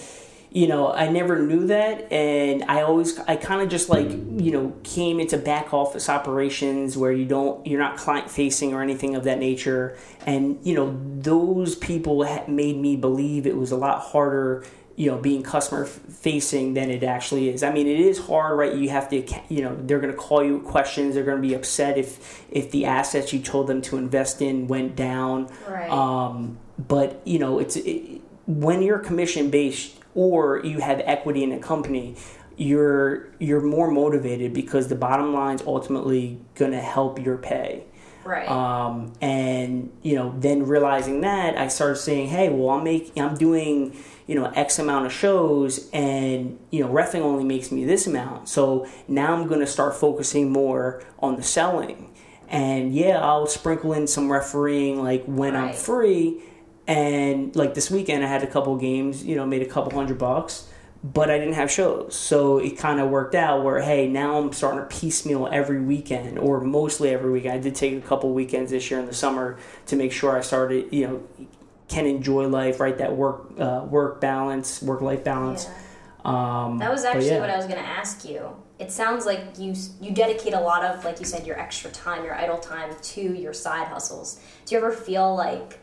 you 0.52 0.66
know, 0.66 0.92
I 0.92 1.08
never 1.08 1.38
knew 1.38 1.68
that, 1.68 2.12
and 2.12 2.64
I 2.64 2.82
always, 2.82 3.18
I 3.20 3.36
kind 3.36 3.62
of 3.62 3.68
just 3.68 3.88
like, 3.88 4.10
you 4.10 4.50
know, 4.50 4.72
came 4.82 5.20
into 5.20 5.38
back 5.38 5.72
office 5.72 6.08
operations 6.08 6.96
where 6.96 7.12
you 7.12 7.24
don't, 7.24 7.64
you're 7.64 7.78
not 7.78 7.96
client 7.96 8.28
facing 8.28 8.74
or 8.74 8.82
anything 8.82 9.14
of 9.14 9.24
that 9.24 9.38
nature, 9.38 9.96
and 10.26 10.58
you 10.64 10.74
know, 10.74 10.98
those 11.18 11.76
people 11.76 12.24
made 12.48 12.76
me 12.76 12.96
believe 12.96 13.46
it 13.46 13.56
was 13.56 13.70
a 13.70 13.76
lot 13.76 14.00
harder 14.00 14.64
you 14.96 15.10
know 15.10 15.16
being 15.16 15.42
customer 15.42 15.86
facing 15.86 16.74
than 16.74 16.90
it 16.90 17.02
actually 17.02 17.48
is. 17.48 17.62
I 17.62 17.72
mean 17.72 17.86
it 17.86 18.00
is 18.00 18.18
hard 18.18 18.58
right? 18.58 18.74
You 18.74 18.90
have 18.90 19.08
to 19.08 19.26
you 19.48 19.62
know 19.62 19.74
they're 19.74 19.98
going 19.98 20.12
to 20.12 20.18
call 20.18 20.44
you 20.44 20.60
questions. 20.60 21.14
They're 21.14 21.24
going 21.24 21.40
to 21.40 21.48
be 21.48 21.54
upset 21.54 21.96
if 21.96 22.44
if 22.50 22.70
the 22.70 22.84
assets 22.84 23.32
you 23.32 23.40
told 23.40 23.66
them 23.66 23.80
to 23.82 23.96
invest 23.96 24.42
in 24.42 24.68
went 24.68 24.96
down. 24.96 25.48
Right. 25.66 25.88
um, 25.88 26.58
but 26.76 27.22
you 27.24 27.38
know 27.38 27.60
it's 27.60 27.76
it, 27.76 28.20
when 28.46 28.82
you're 28.82 28.98
commission 28.98 29.48
based 29.48 29.99
or 30.14 30.60
you 30.64 30.80
have 30.80 31.00
equity 31.04 31.42
in 31.42 31.52
a 31.52 31.58
company 31.58 32.16
you're 32.56 33.28
you're 33.38 33.62
more 33.62 33.90
motivated 33.90 34.52
because 34.52 34.88
the 34.88 34.94
bottom 34.94 35.32
line 35.32 35.56
is 35.56 35.62
ultimately 35.66 36.38
going 36.54 36.72
to 36.72 36.80
help 36.80 37.18
your 37.18 37.38
pay 37.38 37.84
Right. 38.24 38.48
Um, 38.48 39.12
and 39.20 39.90
you 40.02 40.14
know, 40.14 40.34
then 40.38 40.66
realizing 40.66 41.22
that, 41.22 41.56
I 41.56 41.68
started 41.68 41.96
saying, 41.96 42.28
"Hey, 42.28 42.50
well, 42.50 42.70
I'm 42.76 42.84
making, 42.84 43.22
I'm 43.22 43.36
doing, 43.36 43.96
you 44.26 44.34
know, 44.34 44.52
X 44.54 44.78
amount 44.78 45.06
of 45.06 45.12
shows, 45.12 45.88
and 45.92 46.58
you 46.70 46.84
know, 46.84 46.90
refing 46.90 47.22
only 47.22 47.44
makes 47.44 47.72
me 47.72 47.84
this 47.84 48.06
amount. 48.06 48.48
So 48.48 48.86
now 49.08 49.34
I'm 49.34 49.46
going 49.46 49.60
to 49.60 49.66
start 49.66 49.94
focusing 49.94 50.52
more 50.52 51.02
on 51.18 51.36
the 51.36 51.42
selling. 51.42 52.14
And 52.48 52.94
yeah, 52.94 53.24
I'll 53.24 53.46
sprinkle 53.46 53.92
in 53.92 54.06
some 54.06 54.30
refereeing 54.30 55.02
like 55.02 55.24
when 55.24 55.54
right. 55.54 55.68
I'm 55.68 55.74
free. 55.74 56.42
And 56.90 57.54
like 57.54 57.74
this 57.74 57.90
weekend, 57.90 58.24
I 58.24 58.26
had 58.26 58.42
a 58.42 58.46
couple 58.46 58.76
games, 58.76 59.24
you 59.24 59.36
know, 59.36 59.46
made 59.46 59.62
a 59.62 59.66
couple 59.66 59.92
hundred 59.92 60.18
bucks 60.18 60.66
but 61.02 61.30
I 61.30 61.38
didn't 61.38 61.54
have 61.54 61.70
shows. 61.70 62.14
So 62.14 62.58
it 62.58 62.76
kind 62.76 63.00
of 63.00 63.08
worked 63.08 63.34
out 63.34 63.64
where, 63.64 63.80
hey, 63.80 64.06
now 64.06 64.38
I'm 64.38 64.52
starting 64.52 64.80
to 64.80 64.86
piecemeal 64.86 65.48
every 65.50 65.80
weekend 65.80 66.38
or 66.38 66.60
mostly 66.60 67.10
every 67.10 67.30
weekend. 67.30 67.54
I 67.54 67.58
did 67.58 67.74
take 67.74 67.96
a 67.96 68.06
couple 68.06 68.32
weekends 68.32 68.70
this 68.70 68.90
year 68.90 69.00
in 69.00 69.06
the 69.06 69.14
summer 69.14 69.58
to 69.86 69.96
make 69.96 70.12
sure 70.12 70.36
I 70.36 70.42
started, 70.42 70.92
you 70.92 71.06
know, 71.06 71.46
can 71.88 72.06
enjoy 72.06 72.48
life, 72.48 72.80
right? 72.80 72.96
That 72.98 73.16
work, 73.16 73.50
uh, 73.58 73.86
work 73.88 74.20
balance, 74.20 74.82
work 74.82 75.00
life 75.00 75.24
balance. 75.24 75.66
Yeah. 75.66 75.74
Um, 76.22 76.78
that 76.78 76.90
was 76.90 77.04
actually 77.04 77.28
yeah. 77.28 77.40
what 77.40 77.48
I 77.48 77.56
was 77.56 77.64
going 77.64 77.78
to 77.78 77.88
ask 77.88 78.28
you. 78.28 78.54
It 78.78 78.92
sounds 78.92 79.24
like 79.24 79.58
you 79.58 79.74
you 80.00 80.10
dedicate 80.12 80.52
a 80.52 80.60
lot 80.60 80.84
of, 80.84 81.04
like 81.04 81.18
you 81.18 81.26
said, 81.26 81.46
your 81.46 81.58
extra 81.58 81.90
time, 81.90 82.24
your 82.24 82.34
idle 82.34 82.58
time 82.58 82.94
to 83.00 83.20
your 83.20 83.52
side 83.54 83.88
hustles. 83.88 84.40
Do 84.66 84.74
you 84.74 84.78
ever 84.78 84.92
feel 84.92 85.34
like 85.34 85.79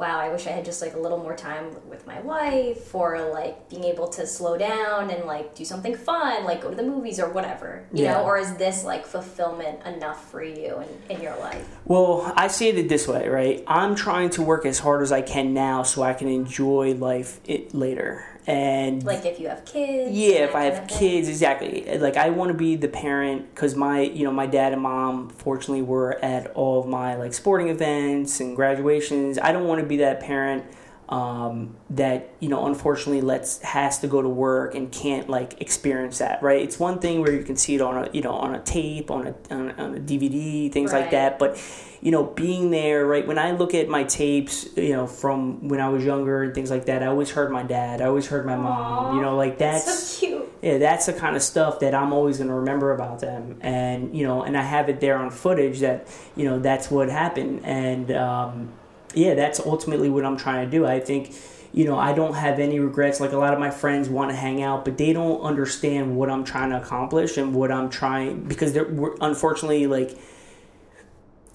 wow, 0.00 0.18
I 0.18 0.30
wish 0.30 0.46
I 0.46 0.50
had 0.50 0.64
just 0.64 0.80
like 0.80 0.94
a 0.94 0.98
little 0.98 1.18
more 1.18 1.36
time 1.36 1.76
with 1.88 2.06
my 2.06 2.20
wife 2.22 2.94
or 2.94 3.30
like 3.30 3.68
being 3.68 3.84
able 3.84 4.08
to 4.08 4.26
slow 4.26 4.56
down 4.56 5.10
and 5.10 5.26
like 5.26 5.54
do 5.54 5.62
something 5.62 5.94
fun, 5.94 6.44
like 6.44 6.62
go 6.62 6.70
to 6.70 6.74
the 6.76 6.82
movies 6.82 7.20
or 7.20 7.28
whatever, 7.28 7.84
you 7.92 8.04
yeah. 8.04 8.14
know? 8.14 8.22
Or 8.24 8.38
is 8.38 8.54
this 8.54 8.82
like 8.82 9.04
fulfillment 9.04 9.84
enough 9.84 10.30
for 10.30 10.42
you 10.42 10.82
in, 11.08 11.16
in 11.16 11.22
your 11.22 11.38
life? 11.38 11.68
Well, 11.84 12.32
I 12.34 12.48
see 12.48 12.70
it 12.70 12.88
this 12.88 13.06
way, 13.06 13.28
right? 13.28 13.62
I'm 13.66 13.94
trying 13.94 14.30
to 14.30 14.42
work 14.42 14.64
as 14.64 14.78
hard 14.78 15.02
as 15.02 15.12
I 15.12 15.20
can 15.20 15.52
now 15.52 15.82
so 15.82 16.02
I 16.02 16.14
can 16.14 16.28
enjoy 16.28 16.94
life 16.94 17.38
it 17.44 17.74
later 17.74 18.24
and 18.50 19.04
like 19.04 19.24
if 19.24 19.38
you 19.38 19.48
have 19.48 19.64
kids 19.64 20.10
yeah 20.10 20.44
if 20.44 20.54
i 20.54 20.64
have 20.64 20.86
kids 20.88 21.28
exactly. 21.28 21.98
Like 21.98 22.16
i 22.16 22.30
want 22.30 22.50
to 22.50 22.56
be 22.56 22.76
the 22.76 22.88
parent 22.88 23.54
because 23.54 23.74
my 23.74 24.00
you 24.00 24.24
know 24.24 24.32
my 24.32 24.46
dad 24.46 24.72
and 24.72 24.82
mom 24.82 25.28
fortunately 25.30 25.82
were 25.82 26.22
at 26.24 26.50
all 26.52 26.80
of 26.80 26.86
my 26.86 27.14
like 27.16 27.32
sporting 27.32 27.68
events 27.68 28.40
and 28.40 28.56
graduations. 28.56 29.38
I 29.38 29.52
don't 29.52 29.66
want 29.66 29.80
to 29.80 29.86
be 29.86 29.98
that 29.98 30.20
parent 30.20 30.64
um, 31.10 31.74
that 31.90 32.30
you 32.38 32.48
know 32.48 32.66
unfortunately 32.66 33.20
lets 33.20 33.60
has 33.62 33.98
to 33.98 34.06
go 34.06 34.22
to 34.22 34.28
work 34.28 34.76
and 34.76 34.92
can't 34.92 35.28
like 35.28 35.60
experience 35.60 36.18
that 36.18 36.40
right? 36.42 36.62
It's 36.62 36.78
one 36.78 37.00
thing 37.00 37.20
where 37.20 37.32
you 37.32 37.42
can 37.42 37.56
see 37.56 37.74
it 37.74 37.80
on 37.80 38.04
a 38.04 38.10
you 38.12 38.22
know 38.22 38.32
on 38.32 38.54
a 38.54 38.60
tape 38.60 39.10
on 39.10 39.26
a 39.26 39.34
on, 39.52 39.72
on 39.72 39.96
a 39.96 40.00
dvd 40.00 40.72
things 40.72 40.92
right. 40.92 41.02
like 41.02 41.10
that 41.10 41.38
but 41.40 41.60
you 42.00 42.12
know 42.12 42.24
being 42.24 42.70
there 42.70 43.04
right? 43.06 43.26
When 43.26 43.38
i 43.38 43.50
look 43.50 43.74
at 43.74 43.88
my 43.88 44.04
tapes 44.04 44.68
you 44.76 44.92
know 44.92 45.08
from 45.08 45.68
when 45.68 45.80
i 45.80 45.88
was 45.88 46.04
younger 46.04 46.44
and 46.44 46.54
things 46.54 46.70
like 46.70 46.86
that 46.86 47.02
i 47.02 47.06
always 47.06 47.30
heard 47.30 47.50
my 47.50 47.64
dad 47.64 48.00
i 48.00 48.06
always 48.06 48.28
heard 48.28 48.46
my 48.46 48.54
Aww, 48.54 48.62
mom 48.62 49.16
you 49.16 49.22
know 49.22 49.36
like 49.36 49.58
that's, 49.58 49.84
that's 49.84 50.02
so 50.02 50.26
cute. 50.26 50.52
Yeah 50.62 50.78
that's 50.78 51.06
the 51.06 51.12
kind 51.12 51.34
of 51.34 51.42
stuff 51.42 51.80
that 51.80 51.94
i'm 51.94 52.12
always 52.12 52.38
going 52.38 52.48
to 52.48 52.54
remember 52.54 52.92
about 52.92 53.18
them. 53.20 53.58
And 53.60 54.16
you 54.16 54.26
know 54.26 54.42
and 54.42 54.56
i 54.56 54.62
have 54.62 54.88
it 54.88 55.00
there 55.00 55.16
on 55.18 55.30
footage 55.30 55.80
that 55.80 56.06
you 56.36 56.44
know 56.44 56.58
that's 56.60 56.90
what 56.90 57.08
happened. 57.10 57.62
And 57.64 58.10
um, 58.12 58.72
yeah, 59.14 59.34
that's 59.34 59.60
ultimately 59.60 60.08
what 60.08 60.24
I'm 60.24 60.36
trying 60.36 60.64
to 60.64 60.70
do. 60.70 60.86
I 60.86 61.00
think, 61.00 61.34
you 61.72 61.84
know, 61.84 61.98
I 61.98 62.12
don't 62.12 62.34
have 62.34 62.58
any 62.58 62.78
regrets. 62.78 63.20
Like 63.20 63.32
a 63.32 63.38
lot 63.38 63.52
of 63.52 63.60
my 63.60 63.70
friends 63.70 64.08
want 64.08 64.30
to 64.30 64.36
hang 64.36 64.62
out, 64.62 64.84
but 64.84 64.98
they 64.98 65.12
don't 65.12 65.40
understand 65.40 66.16
what 66.16 66.30
I'm 66.30 66.44
trying 66.44 66.70
to 66.70 66.80
accomplish 66.80 67.36
and 67.36 67.54
what 67.54 67.70
I'm 67.70 67.90
trying 67.90 68.44
because 68.44 68.72
they're 68.72 68.90
unfortunately 69.20 69.86
like 69.86 70.16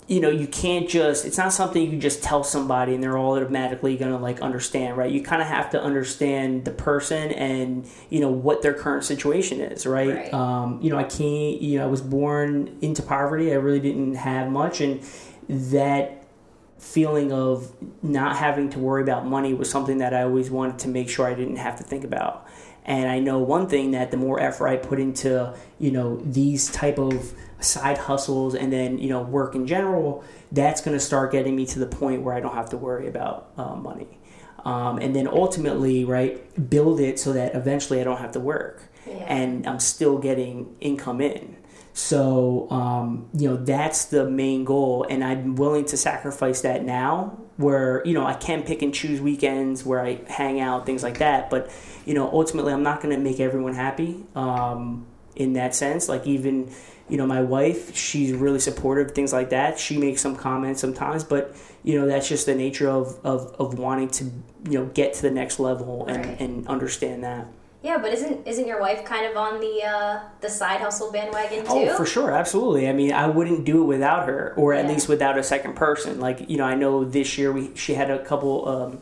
you 0.07 0.19
know 0.19 0.29
you 0.29 0.45
can't 0.45 0.87
just 0.87 1.25
it's 1.25 1.37
not 1.37 1.51
something 1.51 1.81
you 1.81 1.89
can 1.89 1.99
just 1.99 2.21
tell 2.21 2.43
somebody 2.43 2.93
and 2.93 3.03
they're 3.03 3.17
all 3.17 3.35
automatically 3.35 3.97
gonna 3.97 4.17
like 4.17 4.39
understand 4.41 4.97
right 4.97 5.11
you 5.11 5.21
kind 5.21 5.41
of 5.41 5.47
have 5.47 5.71
to 5.71 5.81
understand 5.81 6.63
the 6.65 6.71
person 6.71 7.31
and 7.31 7.87
you 8.09 8.19
know 8.19 8.29
what 8.29 8.61
their 8.61 8.73
current 8.73 9.03
situation 9.03 9.59
is 9.61 9.85
right, 9.85 10.15
right. 10.15 10.33
Um, 10.33 10.79
you 10.81 10.91
know 10.91 10.97
i 10.97 11.03
can't 11.03 11.61
you 11.61 11.79
know 11.79 11.85
i 11.85 11.87
was 11.87 12.01
born 12.01 12.77
into 12.81 13.01
poverty 13.01 13.51
i 13.51 13.55
really 13.55 13.79
didn't 13.79 14.15
have 14.15 14.49
much 14.49 14.79
and 14.79 15.01
that 15.49 16.24
feeling 16.85 17.31
of 17.31 17.73
not 18.03 18.35
having 18.37 18.69
to 18.69 18.79
worry 18.79 19.01
about 19.01 19.25
money 19.25 19.53
was 19.55 19.69
something 19.69 19.97
that 19.97 20.13
I 20.13 20.21
always 20.21 20.51
wanted 20.51 20.79
to 20.79 20.87
make 20.87 21.09
sure 21.09 21.25
I 21.25 21.33
didn't 21.33 21.55
have 21.55 21.77
to 21.77 21.83
think 21.83 22.03
about. 22.03 22.47
And 22.85 23.09
I 23.09 23.19
know 23.19 23.39
one 23.39 23.67
thing 23.67 23.91
that 23.91 24.11
the 24.11 24.17
more 24.17 24.39
effort 24.39 24.67
I 24.67 24.77
put 24.77 24.99
into, 24.99 25.55
you 25.79 25.89
know, 25.89 26.17
these 26.17 26.69
type 26.71 26.99
of 26.99 27.33
side 27.59 27.97
hustles 27.97 28.53
and 28.53 28.71
then, 28.71 28.99
you 28.99 29.09
know, 29.09 29.23
work 29.23 29.55
in 29.55 29.65
general, 29.65 30.23
that's 30.51 30.81
going 30.81 30.95
to 30.95 31.03
start 31.03 31.31
getting 31.31 31.55
me 31.55 31.65
to 31.65 31.79
the 31.79 31.87
point 31.87 32.21
where 32.21 32.35
I 32.35 32.39
don't 32.39 32.53
have 32.53 32.69
to 32.69 32.77
worry 32.77 33.07
about 33.07 33.49
uh, 33.57 33.75
money. 33.75 34.19
Um, 34.63 34.99
and 34.99 35.15
then 35.15 35.27
ultimately, 35.27 36.05
right, 36.05 36.69
build 36.69 36.99
it 36.99 37.19
so 37.19 37.33
that 37.33 37.55
eventually 37.55 37.99
I 37.99 38.03
don't 38.03 38.17
have 38.17 38.33
to 38.33 38.39
work 38.39 38.83
yeah. 39.07 39.13
and 39.27 39.65
I'm 39.65 39.79
still 39.79 40.19
getting 40.19 40.75
income 40.79 41.19
in. 41.19 41.54
So, 41.97 42.69
um, 42.71 43.29
you 43.33 43.49
know, 43.49 43.55
that's 43.55 44.05
the 44.05 44.29
main 44.29 44.65
goal. 44.65 45.07
And 45.09 45.23
I'm 45.23 45.55
willing 45.55 45.85
to 45.85 45.97
sacrifice 45.97 46.59
that 46.61 46.83
now 46.83 47.39
where, 47.55 48.05
you 48.05 48.13
know, 48.13 48.25
I 48.25 48.33
can 48.33 48.63
pick 48.63 48.81
and 48.81 48.93
choose 48.93 49.21
weekends 49.21 49.85
where 49.85 50.01
I 50.01 50.19
hang 50.27 50.59
out, 50.59 50.85
things 50.85 51.03
like 51.03 51.19
that. 51.19 51.49
But, 51.49 51.71
you 52.05 52.13
know, 52.13 52.29
ultimately, 52.29 52.73
I'm 52.73 52.83
not 52.83 53.01
going 53.01 53.15
to 53.15 53.21
make 53.21 53.39
everyone 53.39 53.75
happy 53.75 54.25
um, 54.35 55.07
in 55.37 55.53
that 55.53 55.73
sense. 55.73 56.09
Like, 56.09 56.27
even, 56.27 56.69
you 57.07 57.15
know, 57.15 57.25
my 57.25 57.41
wife, 57.41 57.95
she's 57.95 58.33
really 58.33 58.59
supportive, 58.59 59.11
things 59.11 59.31
like 59.31 59.51
that. 59.51 59.79
She 59.79 59.97
makes 59.97 60.21
some 60.21 60.35
comments 60.35 60.81
sometimes, 60.81 61.23
but, 61.23 61.55
you 61.83 61.97
know, 61.97 62.07
that's 62.07 62.27
just 62.27 62.45
the 62.45 62.55
nature 62.55 62.89
of, 62.89 63.17
of, 63.23 63.55
of 63.57 63.79
wanting 63.79 64.09
to, 64.09 64.25
you 64.69 64.79
know, 64.79 64.85
get 64.87 65.13
to 65.13 65.21
the 65.21 65.31
next 65.31 65.61
level 65.61 66.05
and, 66.07 66.25
right. 66.25 66.41
and 66.41 66.67
understand 66.67 67.23
that. 67.23 67.47
Yeah, 67.85 67.99
but 67.99 68.11
isn't 68.13 68.47
isn't 68.47 68.65
your 68.65 68.79
wife 68.81 69.05
kind 69.05 69.27
of 69.27 69.37
on 69.37 69.59
the 69.59 69.83
uh, 69.83 70.19
the 70.41 70.49
side 70.49 70.81
hustle 70.81 71.11
bandwagon 71.11 71.65
oh, 71.67 71.85
too? 71.85 71.91
Oh, 71.91 71.95
for 71.95 72.05
sure, 72.07 72.31
absolutely. 72.31 72.89
I 72.89 72.93
mean, 72.93 73.13
I 73.13 73.27
wouldn't 73.27 73.63
do 73.63 73.83
it 73.83 73.85
without 73.85 74.27
her, 74.27 74.55
or 74.57 74.73
at 74.73 74.85
yeah. 74.85 74.91
least 74.93 75.07
without 75.07 75.37
a 75.37 75.43
second 75.43 75.75
person. 75.75 76.19
Like 76.19 76.49
you 76.49 76.57
know, 76.57 76.63
I 76.63 76.73
know 76.73 77.05
this 77.05 77.37
year 77.37 77.51
we 77.51 77.75
she 77.75 77.93
had 77.93 78.09
a 78.09 78.25
couple. 78.25 78.67
Um, 78.67 79.01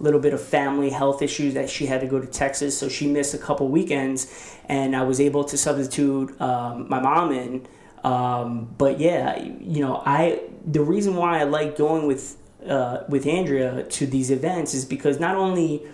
little 0.00 0.18
bit 0.18 0.34
of 0.34 0.42
family 0.42 0.90
health 0.90 1.22
issues 1.22 1.54
that 1.54 1.70
she 1.70 1.86
had 1.86 2.00
to 2.00 2.06
go 2.08 2.20
to 2.20 2.26
Texas, 2.26 2.76
so 2.76 2.88
she 2.88 3.06
missed 3.06 3.32
a 3.32 3.38
couple 3.38 3.68
weekends, 3.68 4.26
and 4.68 4.96
I 4.96 5.04
was 5.04 5.20
able 5.20 5.44
to 5.44 5.56
substitute 5.56 6.38
um, 6.40 6.88
my 6.90 6.98
mom 6.98 7.30
in. 7.30 7.64
Um, 8.02 8.74
but 8.76 8.98
yeah, 8.98 9.40
you 9.40 9.80
know, 9.80 10.02
I 10.04 10.40
the 10.66 10.82
reason 10.82 11.14
why 11.14 11.38
I 11.38 11.44
like 11.44 11.78
going 11.78 12.08
with 12.08 12.36
uh, 12.68 13.04
with 13.08 13.28
Andrea 13.28 13.84
to 13.84 14.04
these 14.04 14.32
events 14.32 14.74
is 14.74 14.84
because 14.84 15.20
not 15.20 15.36
only 15.36 15.86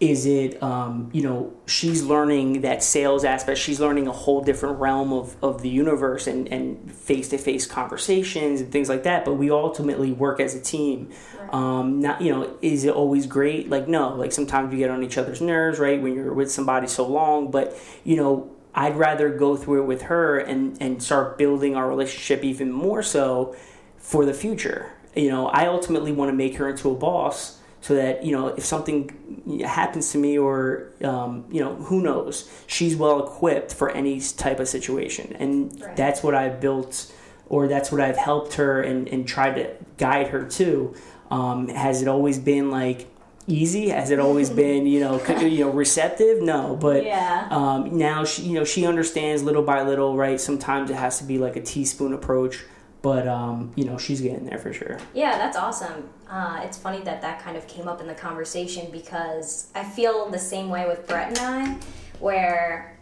is 0.00 0.24
it 0.24 0.60
um, 0.62 1.10
you 1.12 1.22
know 1.22 1.52
she's 1.66 2.02
learning 2.02 2.62
that 2.62 2.82
sales 2.82 3.22
aspect 3.22 3.58
she's 3.58 3.78
learning 3.78 4.08
a 4.08 4.12
whole 4.12 4.40
different 4.40 4.78
realm 4.80 5.12
of, 5.12 5.36
of 5.42 5.60
the 5.60 5.68
universe 5.68 6.26
and, 6.26 6.48
and 6.48 6.90
face-to-face 6.90 7.66
conversations 7.66 8.62
and 8.62 8.72
things 8.72 8.88
like 8.88 9.02
that 9.02 9.26
but 9.26 9.34
we 9.34 9.50
ultimately 9.50 10.10
work 10.10 10.40
as 10.40 10.54
a 10.54 10.60
team. 10.60 11.10
Right. 11.38 11.54
um, 11.54 12.00
not 12.00 12.22
you 12.22 12.32
know 12.32 12.56
is 12.62 12.84
it 12.84 12.94
always 12.94 13.26
great? 13.26 13.68
Like 13.68 13.86
no. 13.88 14.14
Like 14.14 14.32
sometimes 14.32 14.72
you 14.72 14.78
get 14.78 14.90
on 14.90 15.02
each 15.02 15.18
other's 15.18 15.42
nerves 15.42 15.78
right 15.78 16.00
when 16.00 16.14
you're 16.14 16.32
with 16.32 16.50
somebody 16.50 16.86
so 16.86 17.06
long 17.06 17.50
but 17.50 17.76
you 18.02 18.16
know 18.16 18.50
i'd 18.74 18.96
rather 18.96 19.28
go 19.30 19.56
through 19.56 19.82
it 19.82 19.86
with 19.86 20.02
her 20.02 20.38
and 20.38 20.80
and 20.80 21.02
start 21.02 21.36
building 21.36 21.76
our 21.76 21.88
relationship 21.88 22.42
even 22.44 22.72
more 22.72 23.02
so 23.02 23.54
for 23.98 24.24
the 24.24 24.32
future. 24.32 24.92
You 25.14 25.28
know 25.28 25.48
i 25.48 25.66
ultimately 25.66 26.12
want 26.12 26.30
to 26.30 26.36
make 26.36 26.56
her 26.56 26.68
into 26.68 26.90
a 26.90 26.94
boss 26.94 27.59
so 27.80 27.94
that 27.94 28.24
you 28.24 28.32
know 28.32 28.48
if 28.48 28.64
something 28.64 29.62
happens 29.66 30.12
to 30.12 30.18
me 30.18 30.38
or 30.38 30.92
um, 31.02 31.44
you 31.50 31.60
know 31.60 31.74
who 31.76 32.00
knows 32.02 32.50
she's 32.66 32.96
well 32.96 33.24
equipped 33.24 33.72
for 33.72 33.90
any 33.90 34.20
type 34.20 34.60
of 34.60 34.68
situation 34.68 35.34
and 35.38 35.80
right. 35.80 35.96
that's 35.96 36.22
what 36.22 36.34
i've 36.34 36.60
built 36.60 37.12
or 37.48 37.68
that's 37.68 37.90
what 37.90 38.00
i've 38.00 38.16
helped 38.16 38.54
her 38.54 38.82
and, 38.82 39.08
and 39.08 39.26
tried 39.26 39.54
to 39.54 39.70
guide 39.96 40.28
her 40.28 40.44
to 40.44 40.94
um, 41.30 41.68
has 41.68 42.02
it 42.02 42.08
always 42.08 42.38
been 42.38 42.70
like 42.70 43.06
easy? 43.46 43.88
Has 43.88 44.10
it 44.10 44.18
always 44.18 44.50
been, 44.62 44.86
you 44.86 45.00
know, 45.00 45.24
you 45.40 45.64
know, 45.64 45.70
receptive? 45.70 46.42
No, 46.42 46.76
but 46.76 47.04
Yeah. 47.04 47.48
um, 47.50 47.96
now 47.96 48.24
she, 48.24 48.42
you 48.42 48.54
know, 48.54 48.64
she 48.64 48.86
understands 48.86 49.42
little 49.42 49.62
by 49.62 49.82
little, 49.82 50.16
right? 50.16 50.40
Sometimes 50.40 50.90
it 50.90 50.96
has 50.96 51.18
to 51.18 51.24
be 51.24 51.38
like 51.38 51.56
a 51.56 51.62
teaspoon 51.62 52.12
approach, 52.12 52.64
but 53.02 53.26
um, 53.26 53.72
you 53.76 53.84
know, 53.84 53.98
she's 53.98 54.20
getting 54.20 54.44
there 54.44 54.58
for 54.58 54.72
sure. 54.72 54.98
Yeah, 55.14 55.38
that's 55.38 55.56
awesome. 55.56 56.08
Uh, 56.28 56.60
it's 56.62 56.78
funny 56.78 57.00
that 57.02 57.22
that 57.22 57.40
kind 57.42 57.56
of 57.56 57.66
came 57.66 57.88
up 57.88 58.00
in 58.00 58.06
the 58.06 58.14
conversation 58.14 58.90
because 58.90 59.68
I 59.74 59.84
feel 59.84 60.30
the 60.30 60.38
same 60.38 60.68
way 60.68 60.86
with 60.86 61.06
Brett 61.06 61.28
and 61.28 61.38
I, 61.38 61.76
where 62.18 62.98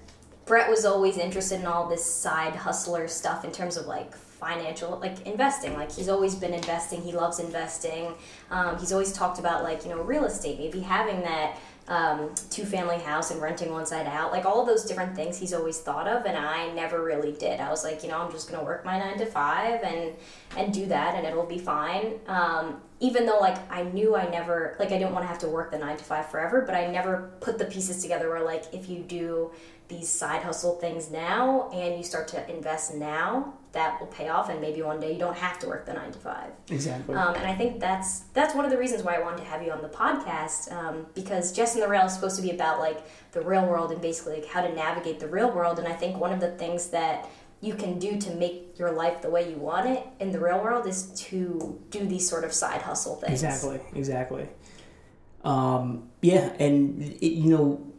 Brett 0.46 0.70
was 0.70 0.84
always 0.84 1.18
interested 1.18 1.60
in 1.60 1.66
all 1.66 1.88
this 1.88 2.04
side 2.04 2.56
hustler 2.56 3.06
stuff 3.08 3.44
in 3.44 3.52
terms 3.52 3.76
of 3.76 3.86
like 3.86 4.12
financial, 4.38 4.98
like 4.98 5.26
investing. 5.26 5.74
Like 5.74 5.92
he's 5.92 6.08
always 6.08 6.34
been 6.34 6.54
investing. 6.54 7.02
He 7.02 7.12
loves 7.12 7.38
investing. 7.38 8.14
Um, 8.50 8.78
he's 8.78 8.92
always 8.92 9.12
talked 9.12 9.38
about 9.38 9.62
like 9.62 9.84
you 9.84 9.90
know 9.90 10.00
real 10.02 10.24
estate, 10.24 10.58
maybe 10.58 10.80
having 10.80 11.20
that 11.22 11.58
um, 11.88 12.30
two 12.50 12.64
family 12.64 12.98
house 12.98 13.30
and 13.30 13.40
renting 13.40 13.72
one 13.72 13.86
side 13.86 14.06
out. 14.06 14.30
Like 14.30 14.44
all 14.44 14.64
those 14.64 14.84
different 14.84 15.16
things 15.16 15.38
he's 15.38 15.54
always 15.54 15.80
thought 15.80 16.06
of, 16.06 16.26
and 16.26 16.36
I 16.36 16.72
never 16.72 17.02
really 17.02 17.32
did. 17.32 17.60
I 17.60 17.70
was 17.70 17.82
like, 17.82 18.02
you 18.02 18.10
know, 18.10 18.18
I'm 18.18 18.30
just 18.30 18.50
gonna 18.50 18.64
work 18.64 18.84
my 18.84 18.98
nine 18.98 19.18
to 19.18 19.26
five 19.26 19.82
and 19.82 20.14
and 20.56 20.72
do 20.72 20.86
that, 20.86 21.14
and 21.14 21.26
it'll 21.26 21.46
be 21.46 21.58
fine. 21.58 22.20
Um, 22.26 22.80
even 23.00 23.26
though 23.26 23.38
like 23.38 23.56
I 23.72 23.82
knew 23.82 24.16
I 24.16 24.28
never 24.28 24.76
like 24.78 24.88
I 24.92 24.98
didn't 24.98 25.12
want 25.12 25.24
to 25.24 25.28
have 25.28 25.38
to 25.40 25.48
work 25.48 25.70
the 25.70 25.78
nine 25.78 25.96
to 25.96 26.04
five 26.04 26.30
forever, 26.30 26.62
but 26.62 26.74
I 26.74 26.86
never 26.86 27.32
put 27.40 27.58
the 27.58 27.64
pieces 27.64 28.02
together 28.02 28.28
where 28.28 28.42
like 28.42 28.64
if 28.72 28.88
you 28.88 29.00
do 29.00 29.50
these 29.88 30.08
side 30.08 30.42
hustle 30.42 30.74
things 30.76 31.10
now 31.10 31.70
and 31.70 31.96
you 31.96 32.04
start 32.04 32.28
to 32.28 32.50
invest 32.54 32.94
now, 32.94 33.54
that 33.72 34.00
will 34.00 34.06
pay 34.08 34.28
off, 34.28 34.48
and 34.48 34.60
maybe 34.60 34.82
one 34.82 34.98
day 35.00 35.12
you 35.12 35.18
don't 35.18 35.36
have 35.36 35.58
to 35.60 35.66
work 35.66 35.86
the 35.86 35.92
nine 35.92 36.10
to 36.12 36.18
five. 36.18 36.50
Exactly. 36.70 37.14
Um, 37.14 37.34
and 37.34 37.46
I 37.46 37.54
think 37.54 37.80
that's 37.80 38.20
that's 38.32 38.54
one 38.54 38.64
of 38.64 38.70
the 38.70 38.78
reasons 38.78 39.02
why 39.02 39.14
I 39.14 39.20
wanted 39.20 39.38
to 39.38 39.44
have 39.44 39.62
you 39.62 39.70
on 39.70 39.82
the 39.82 39.88
podcast 39.88 40.72
um, 40.72 41.06
because 41.14 41.52
Jess 41.52 41.74
in 41.74 41.80
the 41.80 41.88
Real 41.88 42.06
is 42.06 42.14
supposed 42.14 42.36
to 42.36 42.42
be 42.42 42.50
about 42.50 42.80
like 42.80 43.00
the 43.32 43.40
real 43.40 43.66
world 43.66 43.92
and 43.92 44.00
basically 44.00 44.40
like 44.40 44.46
how 44.46 44.62
to 44.62 44.74
navigate 44.74 45.20
the 45.20 45.28
real 45.28 45.50
world. 45.50 45.78
And 45.78 45.86
I 45.86 45.92
think 45.92 46.16
one 46.18 46.32
of 46.32 46.40
the 46.40 46.52
things 46.52 46.88
that 46.88 47.28
you 47.60 47.74
can 47.74 47.98
do 47.98 48.18
to 48.18 48.34
make 48.34 48.78
your 48.78 48.92
life 48.92 49.20
the 49.20 49.30
way 49.30 49.50
you 49.50 49.56
want 49.56 49.88
it 49.88 50.06
in 50.20 50.30
the 50.30 50.38
real 50.38 50.62
world 50.62 50.86
is 50.86 51.10
to 51.20 51.80
do 51.90 52.06
these 52.06 52.28
sort 52.28 52.44
of 52.44 52.52
side 52.52 52.82
hustle 52.82 53.16
things. 53.16 53.42
Exactly, 53.42 53.80
exactly. 53.94 54.48
Um, 55.44 56.08
yeah, 56.22 56.52
and 56.58 57.02
it, 57.02 57.32
you 57.32 57.50
know, 57.50 57.92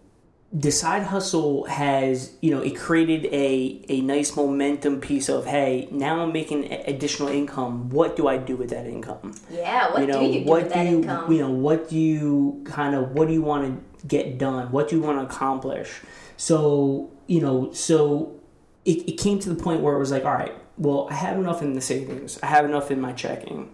the 0.51 0.71
side 0.71 1.03
hustle 1.03 1.65
has 1.65 2.33
you 2.41 2.49
know 2.49 2.61
it 2.61 2.75
created 2.75 3.25
a 3.25 3.81
a 3.87 4.01
nice 4.01 4.35
momentum 4.35 4.99
piece 4.99 5.29
of 5.29 5.45
hey 5.45 5.87
now 5.91 6.21
I'm 6.21 6.33
making 6.33 6.71
additional 6.87 7.29
income. 7.29 7.89
What 7.89 8.15
do 8.15 8.27
I 8.27 8.37
do 8.37 8.55
with 8.55 8.71
that 8.71 8.87
income? 8.87 9.35
Yeah. 9.49 9.91
What 9.91 10.01
you 10.01 10.07
know, 10.07 10.19
do 10.19 10.25
you 10.25 10.39
do 10.43 10.49
what 10.49 10.63
with 10.63 10.73
do 10.73 10.79
that 10.79 10.87
you 10.87 10.97
income? 10.97 11.31
you 11.31 11.39
know 11.39 11.51
what 11.51 11.89
do 11.89 11.97
you 11.97 12.63
kind 12.65 12.95
of 12.95 13.11
what 13.11 13.27
do 13.27 13.33
you 13.33 13.43
want 13.43 13.65
to 14.01 14.07
get 14.07 14.39
done? 14.39 14.71
What 14.71 14.89
do 14.89 14.95
you 14.95 15.01
want 15.03 15.19
to 15.19 15.35
accomplish? 15.35 16.01
So 16.37 17.11
you 17.27 17.41
know, 17.41 17.71
so 17.73 18.39
it, 18.85 19.07
it 19.07 19.17
came 19.19 19.37
to 19.39 19.49
the 19.49 19.61
point 19.61 19.81
where 19.81 19.95
it 19.95 19.99
was 19.99 20.09
like, 20.09 20.25
all 20.25 20.33
right, 20.33 20.55
well, 20.77 21.07
I 21.11 21.13
have 21.13 21.37
enough 21.37 21.61
in 21.61 21.73
the 21.73 21.81
savings. 21.81 22.39
I 22.41 22.47
have 22.47 22.65
enough 22.65 22.89
in 22.89 22.99
my 22.99 23.13
checking. 23.13 23.71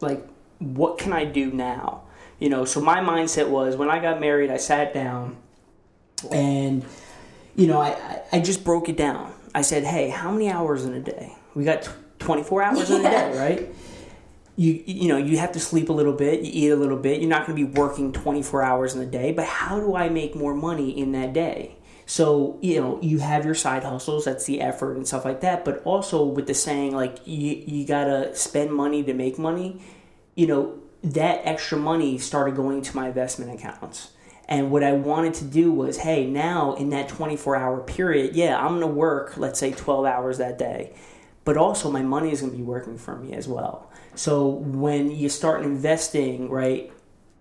Like, 0.00 0.26
what 0.58 0.98
can 0.98 1.14
I 1.14 1.24
do 1.24 1.50
now? 1.50 2.02
You 2.38 2.50
know, 2.50 2.66
so 2.66 2.80
my 2.80 2.98
mindset 2.98 3.48
was 3.48 3.76
when 3.76 3.88
I 3.88 4.00
got 4.00 4.20
married, 4.20 4.50
I 4.50 4.58
sat 4.58 4.92
down 4.92 5.38
and, 6.24 6.84
you 7.56 7.66
know, 7.66 7.80
I, 7.80 8.22
I, 8.32 8.40
just 8.40 8.64
broke 8.64 8.88
it 8.88 8.96
down. 8.96 9.32
I 9.54 9.62
said, 9.62 9.84
hey, 9.84 10.08
how 10.08 10.30
many 10.30 10.50
hours 10.50 10.84
in 10.84 10.94
a 10.94 11.00
day? 11.00 11.36
We 11.54 11.64
got 11.64 11.82
tw 11.82 11.90
24 12.20 12.62
hours 12.62 12.90
in 12.90 13.00
a 13.00 13.10
day, 13.10 13.38
right? 13.38 13.74
You, 14.56 14.82
you 14.84 15.08
know 15.08 15.16
you 15.16 15.38
have 15.38 15.52
to 15.52 15.60
sleep 15.60 15.88
a 15.88 15.92
little 15.94 16.12
bit 16.12 16.42
you 16.42 16.50
eat 16.52 16.70
a 16.70 16.76
little 16.76 16.98
bit 16.98 17.22
you're 17.22 17.30
not 17.30 17.46
going 17.46 17.56
to 17.56 17.64
be 17.66 17.72
working 17.80 18.12
24 18.12 18.62
hours 18.62 18.94
in 18.94 19.00
a 19.00 19.06
day 19.06 19.32
but 19.32 19.46
how 19.46 19.80
do 19.80 19.96
i 19.96 20.10
make 20.10 20.34
more 20.34 20.52
money 20.52 20.90
in 20.90 21.12
that 21.12 21.32
day 21.32 21.78
so 22.04 22.58
you 22.60 22.78
know 22.78 23.00
you 23.00 23.20
have 23.20 23.46
your 23.46 23.54
side 23.54 23.84
hustles 23.84 24.26
that's 24.26 24.44
the 24.44 24.60
effort 24.60 24.98
and 24.98 25.06
stuff 25.06 25.24
like 25.24 25.40
that 25.40 25.64
but 25.64 25.80
also 25.84 26.24
with 26.24 26.46
the 26.46 26.52
saying 26.52 26.94
like 26.94 27.26
you, 27.26 27.62
you 27.66 27.86
gotta 27.86 28.34
spend 28.36 28.70
money 28.70 29.02
to 29.02 29.14
make 29.14 29.38
money 29.38 29.80
you 30.34 30.46
know 30.46 30.78
that 31.02 31.40
extra 31.44 31.78
money 31.78 32.18
started 32.18 32.54
going 32.54 32.82
to 32.82 32.94
my 32.94 33.08
investment 33.08 33.54
accounts 33.54 34.10
and 34.50 34.70
what 34.70 34.82
i 34.82 34.92
wanted 34.92 35.32
to 35.32 35.44
do 35.44 35.72
was 35.72 35.98
hey 35.98 36.26
now 36.26 36.74
in 36.74 36.90
that 36.90 37.08
24 37.08 37.56
hour 37.56 37.80
period 37.80 38.34
yeah 38.34 38.58
i'm 38.58 38.78
going 38.78 38.80
to 38.80 38.86
work 38.86 39.36
let's 39.36 39.58
say 39.58 39.70
12 39.70 40.04
hours 40.04 40.38
that 40.38 40.58
day. 40.58 40.92
But 41.42 41.56
also 41.56 41.90
my 41.90 42.02
money 42.02 42.30
is 42.32 42.42
going 42.42 42.52
to 42.52 42.58
be 42.58 42.62
working 42.62 42.98
for 42.98 43.16
me 43.16 43.32
as 43.32 43.48
well. 43.48 43.90
So 44.14 44.46
when 44.46 45.10
you 45.10 45.30
start 45.30 45.62
investing 45.62 46.50
right 46.50 46.92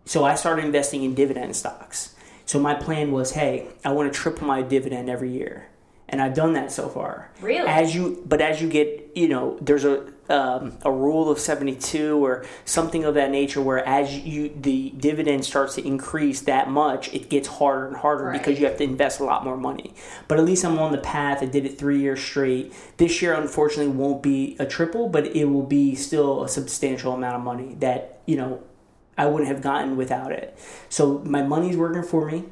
so 0.05 0.23
i 0.23 0.35
started 0.35 0.63
investing 0.65 1.03
in 1.03 1.13
dividend 1.15 1.55
stocks. 1.55 2.15
So 2.45 2.59
my 2.59 2.73
plan 2.73 3.11
was, 3.11 3.33
hey, 3.33 3.67
I 3.85 3.91
want 3.91 4.11
to 4.11 4.19
triple 4.19 4.47
my 4.47 4.63
dividend 4.63 5.07
every 5.07 5.29
year, 5.31 5.67
and 6.09 6.21
I've 6.21 6.33
done 6.33 6.53
that 6.53 6.71
so 6.71 6.89
far. 6.89 7.29
Really? 7.41 7.67
As 7.67 7.95
you, 7.95 8.21
but 8.25 8.41
as 8.41 8.61
you 8.61 8.67
get, 8.69 9.11
you 9.15 9.27
know, 9.27 9.57
there's 9.61 9.85
a 9.85 10.05
um, 10.29 10.77
a 10.85 10.91
rule 10.91 11.31
of 11.31 11.39
seventy 11.39 11.75
two 11.75 12.23
or 12.23 12.45
something 12.65 13.03
of 13.03 13.15
that 13.15 13.31
nature, 13.31 13.61
where 13.61 13.83
as 13.87 14.15
you 14.19 14.49
the 14.61 14.91
dividend 14.91 15.43
starts 15.45 15.75
to 15.75 15.85
increase 15.87 16.41
that 16.41 16.69
much, 16.69 17.11
it 17.13 17.29
gets 17.29 17.47
harder 17.47 17.87
and 17.87 17.97
harder 17.97 18.25
Right. 18.25 18.37
because 18.37 18.59
you 18.59 18.65
have 18.67 18.77
to 18.77 18.83
invest 18.83 19.19
a 19.19 19.23
lot 19.23 19.43
more 19.43 19.57
money. 19.57 19.93
But 20.27 20.37
at 20.39 20.45
least 20.45 20.63
I'm 20.65 20.77
on 20.77 20.91
the 20.91 20.99
path. 20.99 21.41
I 21.41 21.45
did 21.45 21.65
it 21.65 21.79
three 21.79 21.99
years 21.99 22.21
straight. 22.21 22.73
This 22.97 23.21
year, 23.21 23.33
unfortunately, 23.33 23.91
won't 23.91 24.21
be 24.21 24.55
a 24.59 24.65
triple, 24.67 25.09
but 25.09 25.35
it 25.35 25.45
will 25.45 25.65
be 25.65 25.95
still 25.95 26.43
a 26.43 26.49
substantial 26.49 27.13
amount 27.13 27.35
of 27.35 27.41
money 27.41 27.75
that 27.79 28.19
you 28.27 28.35
know 28.35 28.61
I 29.17 29.25
wouldn't 29.25 29.47
have 29.49 29.61
gotten 29.61 29.97
without 29.97 30.31
it. 30.31 30.57
So 30.89 31.19
my 31.25 31.41
money's 31.41 31.75
working 31.75 32.03
for 32.03 32.25
me, 32.29 32.45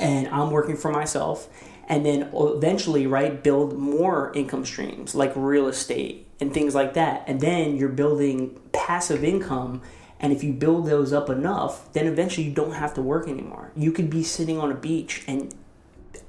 and 0.00 0.26
I'm 0.28 0.50
working 0.50 0.76
for 0.76 0.90
myself, 0.90 1.48
and 1.88 2.04
then 2.04 2.30
eventually, 2.34 3.06
right, 3.06 3.42
build 3.42 3.78
more 3.78 4.32
income 4.34 4.64
streams 4.64 5.14
like 5.14 5.32
real 5.36 5.68
estate 5.68 6.26
and 6.40 6.52
things 6.52 6.74
like 6.74 6.94
that, 6.94 7.24
and 7.26 7.40
then 7.40 7.76
you're 7.76 7.88
building 7.88 8.60
passive 8.72 9.24
income. 9.24 9.82
And 10.18 10.32
if 10.32 10.42
you 10.42 10.52
build 10.52 10.86
those 10.86 11.12
up 11.12 11.28
enough, 11.28 11.92
then 11.92 12.06
eventually 12.06 12.46
you 12.46 12.52
don't 12.52 12.72
have 12.72 12.94
to 12.94 13.02
work 13.02 13.28
anymore. 13.28 13.70
You 13.76 13.92
could 13.92 14.08
be 14.08 14.22
sitting 14.22 14.58
on 14.58 14.72
a 14.72 14.74
beach 14.74 15.22
and 15.28 15.54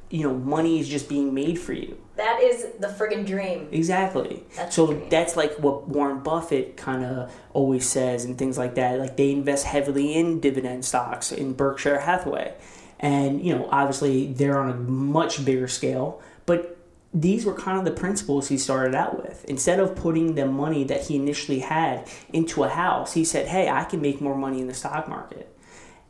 you 0.10 0.24
know 0.24 0.34
money 0.34 0.80
is 0.80 0.88
just 0.88 1.10
being 1.10 1.34
made 1.34 1.60
for 1.60 1.74
you. 1.74 1.98
That 2.16 2.42
is 2.42 2.68
the 2.80 2.88
friggin' 2.88 3.26
dream. 3.26 3.68
Exactly. 3.72 4.44
That's 4.56 4.76
so 4.76 4.88
that's 5.10 5.36
like 5.36 5.56
what 5.56 5.88
Warren 5.88 6.20
Buffett 6.20 6.76
kind 6.78 7.06
of 7.06 7.34
always 7.54 7.88
says 7.88 8.26
and 8.26 8.38
things 8.38 8.58
like 8.58 8.76
that. 8.76 9.00
Like 9.00 9.18
they 9.18 9.32
invest 9.32 9.66
heavily 9.66 10.16
in 10.16 10.40
dividend 10.40 10.86
stocks 10.86 11.32
in 11.32 11.54
Berkshire 11.54 12.00
Hathaway. 12.00 12.56
And, 13.00 13.42
you 13.44 13.56
know, 13.56 13.68
obviously 13.72 14.34
they're 14.34 14.58
on 14.60 14.70
a 14.70 14.76
much 14.76 15.44
bigger 15.46 15.68
scale, 15.68 16.22
but 16.46 16.78
these 17.14 17.46
were 17.46 17.54
kind 17.54 17.78
of 17.80 17.86
the 17.86 17.92
principles 18.00 18.48
he 18.50 18.58
started 18.58 18.94
out 18.96 19.22
with. 19.24 19.46
Instead 19.46 19.80
of 19.80 19.96
putting 19.96 20.36
the 20.36 20.46
money 20.46 20.84
that 20.86 21.02
he 21.08 21.16
initially 21.16 21.60
had 21.60 22.08
into 22.34 22.64
a 22.64 22.70
house, 22.70 23.14
he 23.14 23.24
said, 23.24 23.48
"Hey, 23.48 23.70
I 23.70 23.84
can 23.86 24.02
make 24.02 24.20
more 24.22 24.36
money 24.36 24.60
in 24.62 24.68
the 24.68 24.74
stock 24.74 25.08
market." 25.08 25.56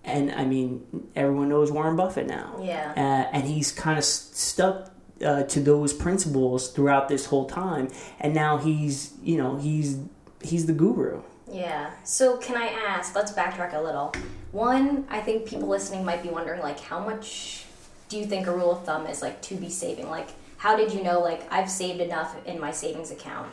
And 0.04 0.32
I 0.32 0.46
mean, 0.46 0.86
everyone 1.16 1.50
knows 1.50 1.72
Warren 1.72 1.96
Buffett 1.98 2.28
now 2.28 2.56
Yeah. 2.62 2.94
uh, 2.96 3.36
and 3.36 3.44
he's 3.44 3.72
kind 3.74 3.98
of 3.98 4.06
stuck 4.06 4.90
uh, 5.24 5.44
to 5.44 5.60
those 5.60 5.94
principles 5.94 6.70
throughout 6.70 7.10
this 7.10 7.26
whole 7.26 7.46
time 7.46 7.90
and 8.20 8.34
now 8.36 8.58
he's 8.58 9.14
you 9.24 9.36
know 9.36 9.56
he's 9.58 9.98
he's 10.44 10.66
the 10.68 10.74
guru 10.74 11.22
Yeah. 11.52 11.92
So 12.04 12.38
can 12.38 12.56
I 12.58 12.68
ask? 12.68 13.16
Let's 13.16 13.32
backtrack 13.32 13.74
a 13.74 13.82
little. 13.82 14.14
One, 14.52 15.06
I 15.10 15.22
think 15.22 15.46
people 15.46 15.68
listening 15.68 16.04
might 16.04 16.24
be 16.24 16.30
wondering, 16.30 16.62
like, 16.62 16.80
how 16.80 17.00
much 17.00 17.66
do 18.10 18.18
you 18.18 18.26
think 18.26 18.48
a 18.48 18.52
rule 18.52 18.72
of 18.72 18.86
thumb 18.86 19.06
is 19.08 19.22
like 19.22 19.42
to 19.44 19.56
be 19.56 19.70
saving? 19.70 20.10
Like, 20.10 20.30
how 20.58 20.76
did 20.76 20.94
you 20.94 21.04
know? 21.04 21.20
Like, 21.20 21.52
I've 21.52 21.70
saved 21.70 22.02
enough 22.02 22.36
in 22.46 22.60
my 22.60 22.72
savings 22.72 23.12
account, 23.12 23.48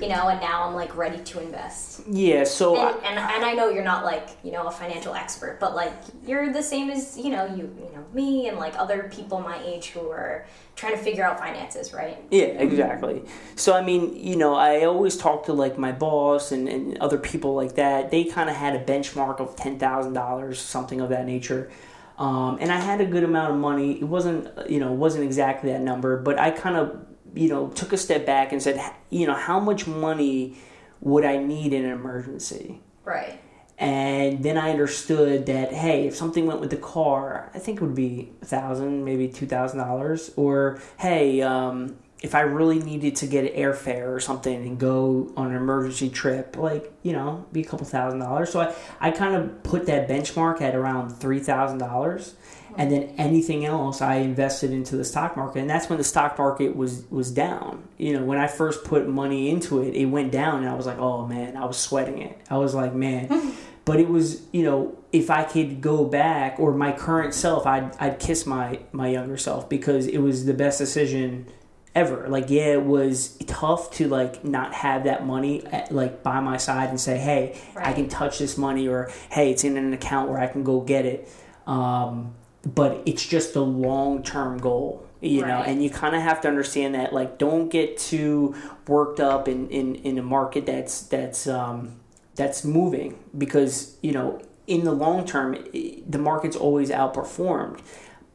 you 0.00 0.08
know, 0.08 0.28
and 0.28 0.40
now 0.40 0.64
I'm 0.64 0.74
like 0.74 0.96
ready 0.96 1.18
to 1.18 1.40
invest. 1.40 2.02
yeah 2.08 2.44
so 2.44 2.76
And, 2.76 2.84
I, 2.86 3.08
and, 3.08 3.18
and 3.18 3.44
I 3.44 3.52
know 3.52 3.70
you're 3.70 3.84
not 3.84 4.04
like 4.04 4.28
you 4.42 4.52
know 4.52 4.66
a 4.66 4.70
financial 4.70 5.14
expert, 5.14 5.58
but 5.60 5.74
like 5.74 5.92
you're 6.26 6.52
the 6.52 6.62
same 6.62 6.90
as 6.90 7.18
you 7.18 7.30
know 7.30 7.46
you 7.46 7.74
you 7.78 7.90
know 7.94 8.04
me 8.12 8.48
and 8.48 8.58
like 8.58 8.78
other 8.78 9.10
people 9.14 9.40
my 9.40 9.60
age 9.64 9.88
who 9.88 10.08
are 10.10 10.46
trying 10.76 10.96
to 10.96 11.02
figure 11.02 11.24
out 11.24 11.38
finances, 11.38 11.92
right? 11.92 12.16
yeah 12.30 12.44
exactly 12.44 13.22
so 13.56 13.74
i 13.74 13.82
mean 13.82 14.16
you 14.16 14.36
know 14.36 14.54
i 14.54 14.84
always 14.84 15.16
talk 15.16 15.44
to 15.44 15.52
like 15.52 15.78
my 15.78 15.92
boss 15.92 16.52
and, 16.52 16.68
and 16.68 16.98
other 16.98 17.18
people 17.18 17.54
like 17.54 17.74
that 17.74 18.10
they 18.10 18.24
kind 18.24 18.48
of 18.48 18.56
had 18.56 18.74
a 18.74 18.84
benchmark 18.84 19.40
of 19.40 19.54
$10000 19.56 20.54
something 20.56 21.00
of 21.00 21.08
that 21.08 21.26
nature 21.26 21.70
um, 22.18 22.58
and 22.60 22.70
i 22.72 22.78
had 22.78 23.00
a 23.00 23.06
good 23.06 23.24
amount 23.24 23.52
of 23.52 23.58
money 23.58 24.00
it 24.00 24.04
wasn't 24.04 24.48
you 24.70 24.78
know 24.80 24.92
wasn't 24.92 25.22
exactly 25.22 25.70
that 25.70 25.80
number 25.80 26.16
but 26.16 26.38
i 26.38 26.50
kind 26.50 26.76
of 26.76 27.04
you 27.34 27.48
know 27.48 27.68
took 27.68 27.92
a 27.92 27.96
step 27.96 28.24
back 28.26 28.52
and 28.52 28.62
said 28.62 28.80
you 29.10 29.26
know 29.26 29.34
how 29.34 29.58
much 29.60 29.86
money 29.86 30.56
would 31.00 31.24
i 31.24 31.36
need 31.36 31.72
in 31.72 31.84
an 31.84 31.90
emergency 31.92 32.80
Right. 33.04 33.40
and 33.78 34.42
then 34.42 34.58
I 34.58 34.70
understood 34.70 35.46
that 35.46 35.72
hey, 35.72 36.06
if 36.06 36.14
something 36.14 36.46
went 36.46 36.60
with 36.60 36.70
the 36.70 36.76
car, 36.76 37.50
I 37.54 37.58
think 37.58 37.80
it 37.80 37.82
would 37.84 37.94
be 37.94 38.30
a 38.42 38.44
thousand, 38.44 39.04
maybe 39.04 39.26
two 39.28 39.46
thousand 39.46 39.78
dollars. 39.78 40.30
Or 40.36 40.80
hey, 40.98 41.40
um, 41.40 41.96
if 42.22 42.34
I 42.34 42.42
really 42.42 42.78
needed 42.78 43.16
to 43.16 43.26
get 43.26 43.44
an 43.50 43.56
airfare 43.58 44.14
or 44.14 44.20
something 44.20 44.54
and 44.66 44.78
go 44.78 45.32
on 45.36 45.46
an 45.50 45.56
emergency 45.56 46.10
trip, 46.10 46.56
like, 46.58 46.92
you 47.02 47.12
know, 47.14 47.46
be 47.52 47.62
a 47.62 47.64
couple 47.64 47.86
thousand 47.86 48.18
dollars. 48.20 48.50
So 48.52 48.60
I, 48.60 48.74
I 49.00 49.10
kind 49.10 49.34
of 49.34 49.62
put 49.62 49.86
that 49.86 50.06
benchmark 50.08 50.60
at 50.60 50.74
around 50.74 51.12
$3,000. 51.12 52.32
And 52.76 52.90
then 52.90 53.14
anything 53.18 53.64
else 53.64 54.00
I 54.00 54.16
invested 54.16 54.70
into 54.70 54.96
the 54.96 55.04
stock 55.04 55.36
market. 55.36 55.60
And 55.60 55.70
that's 55.70 55.88
when 55.88 55.98
the 55.98 56.04
stock 56.04 56.38
market 56.38 56.76
was, 56.76 57.04
was 57.10 57.30
down. 57.30 57.88
You 57.98 58.18
know, 58.18 58.24
when 58.24 58.38
I 58.38 58.46
first 58.46 58.84
put 58.84 59.08
money 59.08 59.50
into 59.50 59.82
it, 59.82 59.94
it 59.94 60.06
went 60.06 60.32
down 60.32 60.60
and 60.60 60.68
I 60.68 60.74
was 60.74 60.86
like, 60.86 60.98
oh 60.98 61.26
man, 61.26 61.56
I 61.56 61.64
was 61.64 61.76
sweating 61.76 62.22
it. 62.22 62.40
I 62.48 62.56
was 62.56 62.74
like, 62.74 62.94
man. 62.94 63.54
but 63.84 64.00
it 64.00 64.08
was, 64.08 64.42
you 64.52 64.62
know, 64.62 64.96
if 65.12 65.30
I 65.30 65.44
could 65.44 65.80
go 65.80 66.04
back 66.04 66.60
or 66.60 66.72
my 66.72 66.92
current 66.92 67.34
self, 67.34 67.66
I'd, 67.66 67.94
I'd 67.98 68.18
kiss 68.18 68.46
my, 68.46 68.80
my 68.92 69.08
younger 69.08 69.36
self 69.36 69.68
because 69.68 70.06
it 70.06 70.18
was 70.18 70.44
the 70.44 70.54
best 70.54 70.78
decision 70.78 71.46
ever. 71.94 72.28
Like, 72.28 72.50
yeah, 72.50 72.72
it 72.74 72.84
was 72.84 73.36
tough 73.46 73.90
to 73.92 74.08
like 74.08 74.44
not 74.44 74.74
have 74.74 75.04
that 75.04 75.26
money 75.26 75.66
at, 75.66 75.92
like 75.92 76.22
by 76.22 76.40
my 76.40 76.56
side 76.56 76.90
and 76.90 77.00
say, 77.00 77.18
hey, 77.18 77.60
right. 77.74 77.88
I 77.88 77.92
can 77.92 78.08
touch 78.08 78.38
this 78.38 78.56
money, 78.56 78.88
or 78.88 79.10
hey, 79.30 79.50
it's 79.50 79.64
in 79.64 79.76
an 79.76 79.92
account 79.92 80.30
where 80.30 80.38
I 80.38 80.46
can 80.46 80.62
go 80.62 80.80
get 80.80 81.04
it. 81.06 81.28
Um, 81.66 82.34
but 82.64 83.02
it's 83.06 83.26
just 83.26 83.56
a 83.56 83.60
long 83.60 84.22
term 84.22 84.58
goal 84.58 85.06
you 85.20 85.42
right. 85.42 85.48
know 85.48 85.62
and 85.62 85.82
you 85.82 85.90
kind 85.90 86.14
of 86.14 86.22
have 86.22 86.40
to 86.40 86.48
understand 86.48 86.94
that 86.94 87.12
like 87.12 87.38
don't 87.38 87.68
get 87.68 87.98
too 87.98 88.54
worked 88.86 89.20
up 89.20 89.48
in 89.48 89.68
in, 89.68 89.94
in 89.96 90.18
a 90.18 90.22
market 90.22 90.66
that's 90.66 91.02
that's 91.02 91.46
um 91.46 91.96
that's 92.34 92.64
moving 92.64 93.18
because 93.36 93.96
you 94.02 94.12
know 94.12 94.40
in 94.66 94.84
the 94.84 94.92
long 94.92 95.24
term 95.26 95.56
the 95.72 96.18
market's 96.18 96.56
always 96.56 96.90
outperformed 96.90 97.80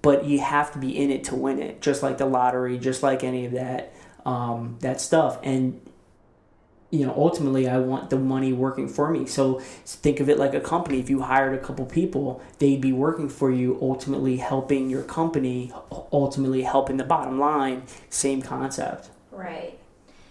but 0.05 0.25
you 0.25 0.39
have 0.39 0.71
to 0.71 0.77
be 0.77 0.95
in 0.95 1.09
it 1.09 1.23
to 1.23 1.35
win 1.35 1.57
it, 1.57 1.81
just 1.81 2.03
like 2.03 2.19
the 2.19 2.27
lottery, 2.27 2.77
just 2.77 3.01
like 3.01 3.23
any 3.23 3.47
of 3.47 3.53
that 3.53 3.91
um, 4.23 4.77
that 4.81 5.01
stuff. 5.01 5.39
And 5.41 5.81
you 6.99 7.05
know, 7.05 7.13
ultimately, 7.15 7.67
I 7.67 7.79
want 7.79 8.09
the 8.09 8.17
money 8.17 8.53
working 8.53 8.87
for 8.87 9.09
me. 9.11 9.25
So 9.25 9.59
think 9.85 10.19
of 10.19 10.29
it 10.29 10.39
like 10.39 10.53
a 10.53 10.61
company. 10.61 10.99
If 10.99 11.09
you 11.09 11.21
hired 11.21 11.53
a 11.53 11.61
couple 11.63 11.85
people, 11.85 12.41
they'd 12.59 12.81
be 12.81 12.91
working 12.91 13.29
for 13.29 13.51
you, 13.51 13.77
ultimately 13.81 14.37
helping 14.37 14.89
your 14.89 15.03
company, 15.03 15.71
ultimately 16.11 16.63
helping 16.63 16.97
the 16.97 17.03
bottom 17.03 17.39
line. 17.39 17.83
Same 18.09 18.41
concept. 18.41 19.09
Right. 19.31 19.77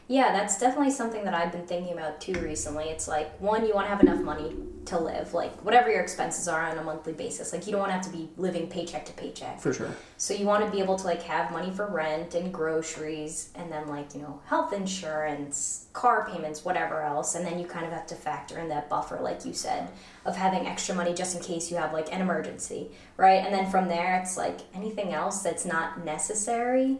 Yeah, 0.06 0.32
that's 0.32 0.58
definitely 0.58 0.90
something 0.90 1.24
that 1.24 1.32
I've 1.32 1.50
been 1.50 1.66
thinking 1.66 1.94
about 1.94 2.20
too 2.20 2.34
recently. 2.34 2.84
It's 2.84 3.08
like, 3.08 3.40
one, 3.40 3.66
you 3.66 3.74
want 3.74 3.86
to 3.86 3.90
have 3.90 4.02
enough 4.02 4.20
money 4.20 4.54
to 4.84 4.98
live, 4.98 5.32
like 5.32 5.52
whatever 5.64 5.90
your 5.90 6.02
expenses 6.02 6.46
are 6.46 6.60
on 6.60 6.76
a 6.76 6.82
monthly 6.82 7.14
basis. 7.14 7.54
Like, 7.54 7.64
you 7.64 7.72
don't 7.72 7.80
want 7.80 7.88
to 7.88 7.94
have 7.94 8.04
to 8.04 8.10
be 8.10 8.28
living 8.36 8.68
paycheck 8.68 9.06
to 9.06 9.14
paycheck. 9.14 9.60
For 9.60 9.72
sure. 9.72 9.90
So, 10.18 10.34
you 10.34 10.44
want 10.44 10.62
to 10.62 10.70
be 10.70 10.80
able 10.80 10.96
to 10.98 11.06
like 11.06 11.22
have 11.22 11.50
money 11.52 11.70
for 11.70 11.86
rent 11.86 12.34
and 12.34 12.52
groceries 12.52 13.50
and 13.54 13.72
then, 13.72 13.88
like, 13.88 14.14
you 14.14 14.20
know, 14.20 14.42
health 14.44 14.74
insurance, 14.74 15.86
car 15.94 16.28
payments, 16.30 16.66
whatever 16.66 17.00
else. 17.00 17.34
And 17.34 17.46
then 17.46 17.58
you 17.58 17.66
kind 17.66 17.86
of 17.86 17.92
have 17.92 18.06
to 18.08 18.14
factor 18.14 18.58
in 18.58 18.68
that 18.68 18.90
buffer, 18.90 19.18
like 19.22 19.46
you 19.46 19.54
said, 19.54 19.88
of 20.26 20.36
having 20.36 20.66
extra 20.66 20.94
money 20.94 21.14
just 21.14 21.34
in 21.34 21.42
case 21.42 21.70
you 21.70 21.78
have 21.78 21.94
like 21.94 22.12
an 22.12 22.20
emergency, 22.20 22.90
right? 23.16 23.42
And 23.42 23.54
then 23.54 23.70
from 23.70 23.88
there, 23.88 24.20
it's 24.20 24.36
like 24.36 24.60
anything 24.74 25.14
else 25.14 25.42
that's 25.42 25.64
not 25.64 26.04
necessary 26.04 26.98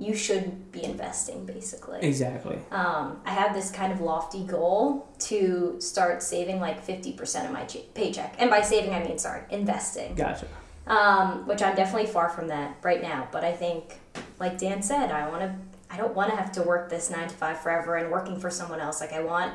you 0.00 0.16
should 0.16 0.72
be 0.72 0.82
investing 0.82 1.44
basically. 1.44 2.00
Exactly. 2.00 2.58
Um, 2.70 3.20
I 3.26 3.30
have 3.30 3.54
this 3.54 3.70
kind 3.70 3.92
of 3.92 4.00
lofty 4.00 4.44
goal 4.44 5.06
to 5.20 5.76
start 5.78 6.22
saving 6.22 6.58
like 6.58 6.84
50% 6.84 7.44
of 7.44 7.52
my 7.52 7.64
paycheck. 7.94 8.34
And 8.38 8.48
by 8.48 8.62
saving, 8.62 8.94
I 8.94 9.04
mean, 9.04 9.18
sorry, 9.18 9.42
investing. 9.50 10.14
Gotcha. 10.14 10.46
Um, 10.86 11.46
which 11.46 11.62
I'm 11.62 11.76
definitely 11.76 12.10
far 12.10 12.30
from 12.30 12.48
that 12.48 12.78
right 12.82 13.02
now. 13.02 13.28
But 13.30 13.44
I 13.44 13.52
think, 13.52 14.00
like 14.38 14.58
Dan 14.58 14.82
said, 14.82 15.12
I 15.12 15.28
want 15.28 15.42
to, 15.42 15.54
I 15.90 15.98
don't 15.98 16.14
want 16.14 16.30
to 16.30 16.36
have 16.36 16.50
to 16.52 16.62
work 16.62 16.88
this 16.88 17.10
nine 17.10 17.28
to 17.28 17.34
five 17.34 17.60
forever 17.60 17.96
and 17.96 18.10
working 18.10 18.40
for 18.40 18.48
someone 18.48 18.80
else. 18.80 19.02
Like, 19.02 19.12
I 19.12 19.20
want 19.20 19.52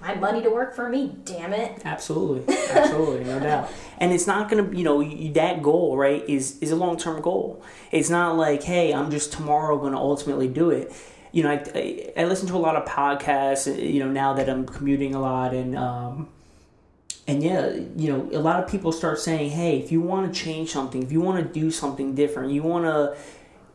my 0.00 0.14
money 0.14 0.42
to 0.42 0.50
work 0.50 0.74
for 0.74 0.88
me. 0.88 1.16
Damn 1.24 1.52
it. 1.52 1.82
Absolutely, 1.84 2.54
absolutely, 2.70 3.24
no 3.24 3.40
doubt. 3.40 3.70
And 3.98 4.12
it's 4.12 4.26
not 4.26 4.48
gonna, 4.48 4.70
you 4.74 4.84
know, 4.84 5.02
that 5.32 5.62
goal, 5.62 5.96
right, 5.96 6.24
is 6.28 6.58
is 6.60 6.70
a 6.70 6.76
long 6.76 6.96
term 6.96 7.20
goal. 7.20 7.62
It's 7.90 8.10
not 8.10 8.36
like, 8.36 8.62
hey, 8.62 8.92
I'm 8.92 9.10
just 9.10 9.32
tomorrow 9.32 9.78
going 9.78 9.92
to 9.92 9.98
ultimately 9.98 10.48
do 10.48 10.70
it. 10.70 10.92
You 11.32 11.42
know, 11.42 11.50
I, 11.50 11.62
I, 11.74 12.12
I 12.22 12.24
listen 12.24 12.48
to 12.48 12.54
a 12.54 12.58
lot 12.58 12.76
of 12.76 12.84
podcasts. 12.86 13.66
You 13.82 14.00
know, 14.00 14.10
now 14.10 14.32
that 14.34 14.48
I'm 14.48 14.66
commuting 14.66 15.14
a 15.14 15.20
lot 15.20 15.54
and. 15.54 15.76
um 15.76 16.28
and 17.28 17.42
yeah, 17.42 17.72
you 17.96 18.12
know, 18.12 18.30
a 18.32 18.38
lot 18.38 18.62
of 18.62 18.70
people 18.70 18.92
start 18.92 19.18
saying, 19.18 19.50
"Hey, 19.50 19.78
if 19.80 19.90
you 19.90 20.00
want 20.00 20.32
to 20.32 20.40
change 20.40 20.70
something, 20.70 21.02
if 21.02 21.10
you 21.10 21.20
want 21.20 21.44
to 21.44 21.60
do 21.60 21.72
something 21.72 22.14
different, 22.14 22.52
you 22.52 22.62
want 22.62 22.84
to 22.84 23.16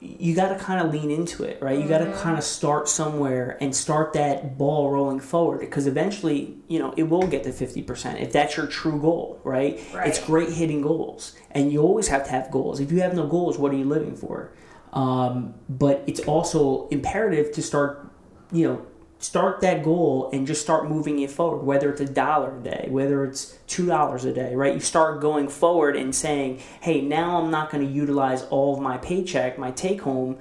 you 0.04 0.34
got 0.34 0.50
to 0.50 0.56
kind 0.56 0.84
of 0.84 0.92
lean 0.92 1.12
into 1.12 1.44
it, 1.44 1.62
right? 1.62 1.80
You 1.80 1.88
got 1.88 2.00
to 2.00 2.06
mm-hmm. 2.06 2.20
kind 2.24 2.36
of 2.36 2.44
start 2.44 2.90
somewhere 2.90 3.56
and 3.62 3.76
start 3.76 4.14
that 4.14 4.58
ball 4.58 4.90
rolling 4.90 5.20
forward 5.20 5.60
because 5.60 5.86
eventually, 5.86 6.58
you 6.68 6.80
know, 6.80 6.92
it 6.98 7.04
will 7.04 7.28
get 7.28 7.44
to 7.44 7.52
50% 7.52 8.20
if 8.20 8.34
that's 8.34 8.58
your 8.58 8.66
true 8.66 9.00
goal, 9.00 9.40
right? 9.44 9.80
right? 9.94 10.08
It's 10.08 10.20
great 10.20 10.50
hitting 10.50 10.82
goals, 10.82 11.36
and 11.52 11.72
you 11.72 11.82
always 11.84 12.08
have 12.08 12.26
to 12.26 12.32
have 12.32 12.50
goals. 12.50 12.80
If 12.80 12.92
you 12.92 13.02
have 13.02 13.14
no 13.14 13.28
goals, 13.28 13.60
what 13.60 13.72
are 13.72 13.78
you 13.78 13.86
living 13.86 14.16
for? 14.16 14.52
Um, 14.92 15.54
but 15.70 16.04
it's 16.08 16.20
also 16.22 16.88
imperative 16.88 17.52
to 17.54 17.62
start, 17.62 18.12
you 18.52 18.68
know, 18.68 18.86
start 19.22 19.62
that 19.62 19.84
goal 19.84 20.30
and 20.34 20.48
just 20.48 20.62
start 20.62 20.90
moving 20.90 21.20
it 21.20 21.30
forward 21.30 21.64
whether 21.64 21.92
it's 21.92 22.02
a 22.02 22.06
dollar 22.06 22.58
a 22.58 22.64
day 22.64 22.88
whether 22.90 23.24
it's 23.24 23.58
two 23.68 23.86
dollars 23.86 24.26
a 24.26 24.34
day 24.34 24.56
right 24.56 24.74
you 24.74 24.80
start 24.80 25.22
going 25.22 25.48
forward 25.48 25.96
and 25.96 26.14
saying 26.14 26.60
hey 26.82 27.02
now 27.02 27.40
i'm 27.40 27.52
not 27.52 27.70
going 27.70 27.86
to 27.86 27.92
utilize 27.92 28.44
all 28.46 28.74
of 28.74 28.82
my 28.82 28.98
paycheck 28.98 29.60
my 29.60 29.70
take 29.72 30.02
home 30.02 30.38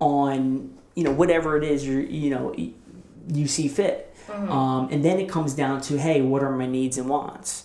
on 0.00 0.72
you 0.94 1.04
know 1.04 1.12
whatever 1.12 1.56
it 1.58 1.64
is 1.64 1.86
you 1.86 1.98
you 1.98 2.30
know 2.30 2.54
you 3.28 3.46
see 3.46 3.68
fit 3.68 4.14
mm-hmm. 4.26 4.50
um, 4.50 4.88
and 4.90 5.04
then 5.04 5.20
it 5.20 5.28
comes 5.28 5.52
down 5.52 5.80
to 5.80 5.98
hey 5.98 6.22
what 6.22 6.42
are 6.42 6.56
my 6.56 6.66
needs 6.66 6.96
and 6.96 7.08
wants 7.08 7.64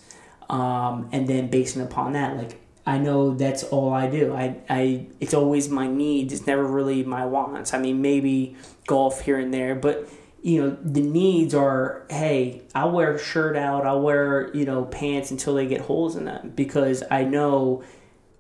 um, 0.50 1.08
and 1.14 1.30
then 1.30 1.48
basing 1.48 1.82
upon 1.82 2.12
that 2.12 2.36
like 2.36 2.58
I 2.84 2.98
know 2.98 3.36
that's 3.36 3.64
all 3.64 3.94
I 3.94 4.10
do. 4.10 4.34
I, 4.34 4.56
I, 4.68 5.06
it's 5.20 5.36
always 5.36 5.70
my 5.70 5.88
needs. 5.88 6.34
It's 6.34 6.48
never 6.48 6.66
really 6.66 7.04
my 7.04 7.26
wants. 7.28 7.76
I 7.76 7.78
mean, 7.78 8.02
maybe 8.02 8.56
golf 8.88 9.22
here 9.22 9.38
and 9.38 9.54
there, 9.54 9.76
but 9.76 10.10
you 10.44 10.62
know 10.62 10.78
the 10.84 11.02
needs 11.02 11.54
are 11.54 12.04
hey 12.10 12.64
i'll 12.74 12.92
wear 12.92 13.14
a 13.14 13.20
shirt 13.20 13.56
out 13.56 13.86
i'll 13.86 14.02
wear 14.02 14.50
you 14.56 14.66
know 14.66 14.86
pants 14.86 15.30
until 15.30 15.54
they 15.56 15.68
get 15.68 15.82
holes 15.82 16.16
in 16.16 16.26
them. 16.26 16.52
Because 16.56 17.04
i 17.12 17.24
know 17.24 17.84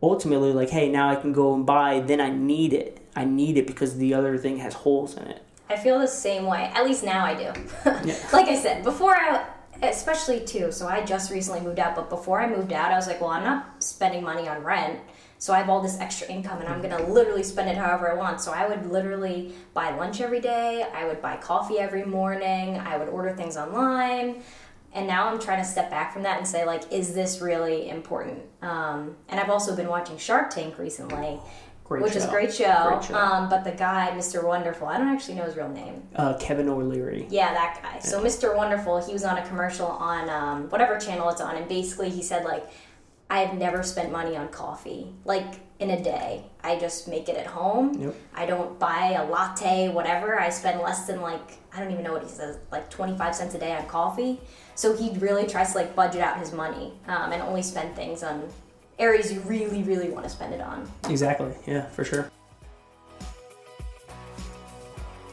ultimately 0.02 0.52
like 0.52 0.70
hey 0.70 0.90
now 0.90 1.10
i 1.10 1.16
can 1.16 1.32
go 1.32 1.54
and 1.54 1.66
buy 1.66 2.00
then 2.00 2.20
i 2.20 2.30
need 2.30 2.74
it. 2.74 2.98
I 3.16 3.26
need 3.26 3.58
it 3.58 3.68
because 3.68 3.98
the 3.98 4.14
other 4.14 4.38
thing 4.38 4.58
has 4.60 4.74
holes 4.74 5.18
in 5.18 5.24
it. 5.28 5.44
I 5.70 5.76
feel 5.76 6.00
the 6.00 6.08
same 6.08 6.46
way. 6.46 6.72
At 6.74 6.86
least 6.86 7.04
now 7.04 7.24
i 7.26 7.34
do. 7.34 7.52
Yeah. 8.06 8.18
like 8.34 8.48
i 8.48 8.56
said 8.56 8.84
before 8.84 9.16
i 9.16 9.46
especially 9.84 10.40
too 10.42 10.72
so 10.72 10.88
i 10.88 11.04
just 11.04 11.32
recently 11.32 11.60
moved 11.62 11.80
out 11.80 11.96
but 11.96 12.10
before 12.10 12.40
i 12.40 12.48
moved 12.48 12.72
out 12.72 12.92
i 12.92 12.96
was 12.96 13.08
like 13.08 13.20
well 13.20 13.32
i'm 13.32 13.44
not 13.44 13.82
spending 13.84 14.24
money 14.24 14.48
on 14.48 14.64
rent 14.64 15.00
so 15.42 15.54
I 15.54 15.58
have 15.58 15.70
all 15.70 15.82
this 15.82 16.00
extra 16.00 16.28
income 16.28 16.60
and 16.60 16.70
I'm 16.70 16.84
gonna 16.84 17.02
literally 17.08 17.42
spend 17.42 17.68
it 17.68 17.76
however 17.76 18.12
I 18.12 18.14
want. 18.14 18.40
So 18.42 18.52
I 18.52 18.70
would 18.70 18.86
literally 18.92 19.56
buy 19.74 19.90
lunch 19.90 20.22
every 20.22 20.40
day, 20.40 20.86
I 20.94 21.08
would 21.08 21.20
buy 21.20 21.36
coffee 21.38 21.80
every 21.80 22.06
morning, 22.06 22.78
I 22.78 22.96
would 22.98 23.10
order 23.10 23.36
things 23.36 23.58
online. 23.58 24.44
And 24.94 25.08
now 25.08 25.30
I'm 25.30 25.40
trying 25.40 25.58
to 25.58 25.68
step 25.68 25.90
back 25.90 26.14
from 26.14 26.22
that 26.24 26.38
and 26.38 26.48
say, 26.48 26.64
like, 26.64 26.84
is 26.92 27.16
this 27.16 27.42
really 27.42 27.90
important? 27.90 28.44
Um, 28.62 29.16
and 29.30 29.40
I've 29.40 29.50
also 29.50 29.76
been 29.76 29.88
watching 29.88 30.16
Shark 30.20 30.52
Tank 30.52 30.78
recently. 30.78 31.40
Great 31.86 32.04
which 32.04 32.14
show. 32.14 32.20
is 32.20 32.26
a 32.26 32.30
great 32.30 32.54
show. 32.54 32.90
Great 32.90 33.06
show. 33.06 33.16
Um, 33.16 33.50
but 33.50 33.64
the 33.64 33.72
guy, 33.72 34.12
Mr. 34.14 34.44
Wonderful, 34.44 34.88
I 34.88 35.00
don't 35.00 35.08
actually 35.08 35.36
know 35.36 35.46
his 35.46 35.56
real 35.56 35.70
name. 35.70 36.04
Uh, 36.16 36.38
Kevin 36.38 36.70
O'Leary. 36.70 37.26
Yeah, 37.32 37.52
that 37.52 37.80
guy. 37.82 37.96
Yeah. 37.96 38.00
So 38.02 38.24
Mr. 38.24 38.56
Wonderful, 38.56 39.04
he 39.04 39.12
was 39.12 39.24
on 39.24 39.40
a 39.40 39.48
commercial 39.48 39.88
on 39.88 40.30
um, 40.30 40.70
whatever 40.70 41.00
channel 41.00 41.30
it's 41.30 41.42
on, 41.42 41.56
and 41.56 41.68
basically 41.68 42.12
he 42.12 42.22
said 42.22 42.46
like, 42.46 42.70
I 43.32 43.40
have 43.40 43.58
never 43.58 43.82
spent 43.82 44.12
money 44.12 44.36
on 44.36 44.50
coffee. 44.50 45.08
Like 45.26 45.56
in 45.82 45.90
a 45.90 46.02
day. 46.02 46.44
I 46.64 46.78
just 46.78 47.08
make 47.08 47.28
it 47.28 47.36
at 47.36 47.48
home. 47.48 47.94
Yep. 48.00 48.16
I 48.36 48.46
don't 48.46 48.78
buy 48.78 49.14
a 49.14 49.26
latte, 49.26 49.90
whatever. 49.90 50.40
I 50.40 50.50
spend 50.50 50.80
less 50.80 51.08
than 51.08 51.22
like 51.22 51.58
I 51.74 51.80
don't 51.80 51.92
even 51.92 52.04
know 52.04 52.14
what 52.14 52.22
he 52.22 52.30
says, 52.30 52.60
like 52.72 52.90
twenty 52.90 53.18
five 53.18 53.36
cents 53.36 53.56
a 53.56 53.60
day 53.60 53.76
on 53.76 53.88
coffee. 53.88 54.40
So 54.76 54.96
he 54.96 55.18
really 55.18 55.48
tries 55.48 55.72
to 55.72 55.80
like 55.80 55.96
budget 55.96 56.22
out 56.22 56.38
his 56.38 56.54
money 56.54 56.94
um, 57.08 57.32
and 57.32 57.42
only 57.42 57.64
spend 57.64 57.96
things 57.96 58.22
on 58.22 58.48
areas 59.00 59.34
you 59.34 59.40
really, 59.42 59.82
really 59.82 60.10
want 60.10 60.24
to 60.24 60.30
spend 60.30 60.54
it 60.54 60.62
on. 60.62 60.90
Exactly. 61.10 61.52
Yeah, 61.66 61.88
for 61.88 62.04
sure. 62.04 62.30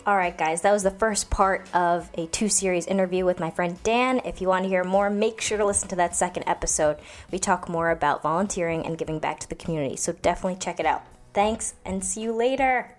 All 0.09 0.17
right, 0.17 0.39
guys, 0.39 0.63
that 0.63 0.73
was 0.73 0.85
the 0.85 0.91
first 0.91 1.29
part 1.29 1.69
of 1.75 2.09
a 2.15 2.25
two 2.29 2.49
series 2.49 2.87
interview 2.87 3.27
with 3.27 3.39
my 3.39 3.51
friend 3.51 3.79
Dan. 3.83 4.23
If 4.25 4.41
you 4.41 4.49
want 4.49 4.63
to 4.63 4.69
hear 4.71 4.83
more, 4.83 5.11
make 5.11 5.43
sure 5.43 5.59
to 5.59 5.67
listen 5.67 5.91
to 5.91 5.97
that 5.97 6.17
second 6.17 6.45
episode. 6.47 6.97
We 7.31 7.39
talk 7.39 7.69
more 7.69 7.91
about 7.91 8.23
volunteering 8.23 8.87
and 8.87 8.97
giving 8.97 9.19
back 9.19 9.39
to 9.41 9.49
the 9.51 9.55
community, 9.55 9.97
so 9.97 10.15
definitely 10.15 10.61
check 10.61 10.81
it 10.81 10.87
out. 10.87 11.05
Thanks, 11.35 11.75
and 11.85 12.03
see 12.03 12.23
you 12.23 12.33
later. 12.33 12.98